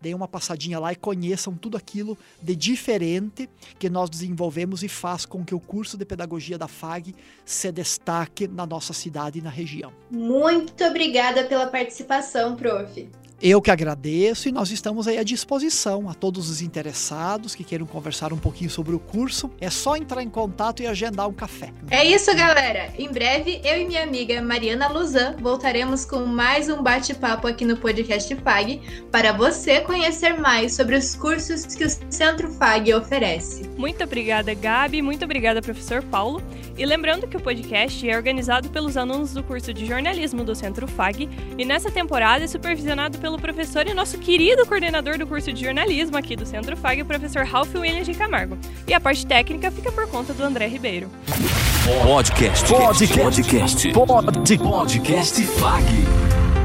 Deem 0.01 0.17
uma 0.17 0.27
passadinha 0.27 0.81
lá 0.81 0.93
e 0.93 0.97
conheçam 0.97 1.55
tudo 1.55 1.77
aquilo 1.77 2.19
de 2.43 2.57
diferente 2.57 3.49
que 3.79 3.89
nós 3.89 4.11
desenvolvemos 4.11 4.83
e 4.83 4.89
faz 4.89 5.25
com 5.25 5.45
que 5.45 5.55
o 5.55 5.61
curso 5.61 5.97
de 5.97 6.05
pedagogia 6.05 6.59
da 6.59 6.67
FAG 6.67 7.15
se 7.45 7.71
destaque 7.71 8.49
na 8.49 8.67
nossa 8.67 8.93
cidade 8.93 9.39
e 9.39 9.43
na 9.43 9.51
região. 9.51 9.93
Muito 10.11 10.83
obrigada 10.85 11.45
pela 11.45 11.69
participação, 11.69 12.57
prof. 12.57 13.09
Eu 13.45 13.61
que 13.61 13.73
agradeço 13.73 14.49
e 14.49 14.53
nós 14.53 14.71
estamos 14.71 15.09
aí 15.09 15.19
à 15.19 15.25
disposição 15.25 16.09
a 16.09 16.15
todos 16.15 16.49
os 16.49 16.63
interessados 16.63 17.57
que 17.57 17.65
queiram 17.65 17.85
conversar 17.85 18.33
um 18.33 18.39
pouquinho 18.39 18.71
sobre 18.71 18.95
o 18.95 19.01
curso. 19.01 19.51
É 19.61 19.69
só 19.69 19.97
entrar 19.97 20.23
em 20.23 20.31
contato 20.31 20.81
e 20.81 20.87
agendar 20.87 21.27
um 21.27 21.33
café. 21.33 21.73
É 21.91 22.05
isso, 22.05 22.33
galera. 22.37 22.95
Em 22.97 23.11
breve, 23.11 23.61
eu 23.65 23.81
e 23.81 23.85
minha 23.85 24.05
amiga 24.05 24.41
Mariana 24.41 24.87
Luzan 24.87 25.35
voltaremos 25.41 26.05
com 26.05 26.25
mais 26.25 26.69
um 26.69 26.85
bate-papo 26.85 27.49
aqui 27.49 27.65
no 27.65 27.77
podcast 27.77 28.33
FAG 28.37 28.81
para 29.11 29.33
você 29.33 29.81
conhecer 29.81 30.39
mais 30.39 30.75
sobre 30.75 30.95
os 30.95 31.17
cursos 31.17 31.67
que 31.67 31.85
o 31.85 31.91
Centro 32.11 32.49
FAG 32.49 32.95
oferece. 32.95 33.69
Muito 33.77 34.05
obrigada, 34.05 34.55
Gabi. 34.55 35.03
Muito 35.03 35.25
obrigada, 35.25 35.61
professor 35.61 36.01
Paulo. 36.01 36.41
E 36.77 36.87
lembrando 36.87 37.29
que 37.29 37.37
o 37.37 37.41
podcast 37.41 38.09
é 38.09 38.17
organizado 38.17 38.71
pelos 38.71 38.97
alunos 38.97 39.33
do 39.35 39.43
curso 39.43 39.75
de 39.75 39.85
jornalismo 39.85 40.43
do 40.43 40.55
Centro 40.55 40.87
FAG 40.87 41.29
e 41.59 41.65
nessa 41.65 41.91
temporada 41.91 42.45
é 42.45 42.47
supervisionado 42.47 43.19
pelo 43.33 43.39
professor 43.41 43.87
e 43.87 43.95
nosso 43.95 44.19
querido 44.19 44.67
coordenador 44.67 45.17
do 45.17 45.27
curso 45.27 45.53
de 45.53 45.65
jornalismo 45.65 46.17
aqui 46.17 46.37
do 46.37 46.45
Centro 46.45 46.77
FAG, 46.77 47.01
o 47.01 47.07
professor 47.07 47.45
Ralph 47.45 47.75
Williams 47.75 48.07
de 48.07 48.15
Camargo. 48.15 48.59
E 48.87 48.93
a 48.93 49.01
parte 49.01 49.27
técnica 49.27 49.71
fica 49.71 49.91
por 49.91 50.07
conta 50.09 50.35
do 50.35 50.43
André 50.43 50.67
Ribeiro. 50.67 51.11
Podcast. 52.05 52.69
Podcast. 52.69 53.19
Podcast. 53.19 53.93
Podcast. 53.93 54.59
Podcast 54.59 55.43
FAG. 55.47 56.62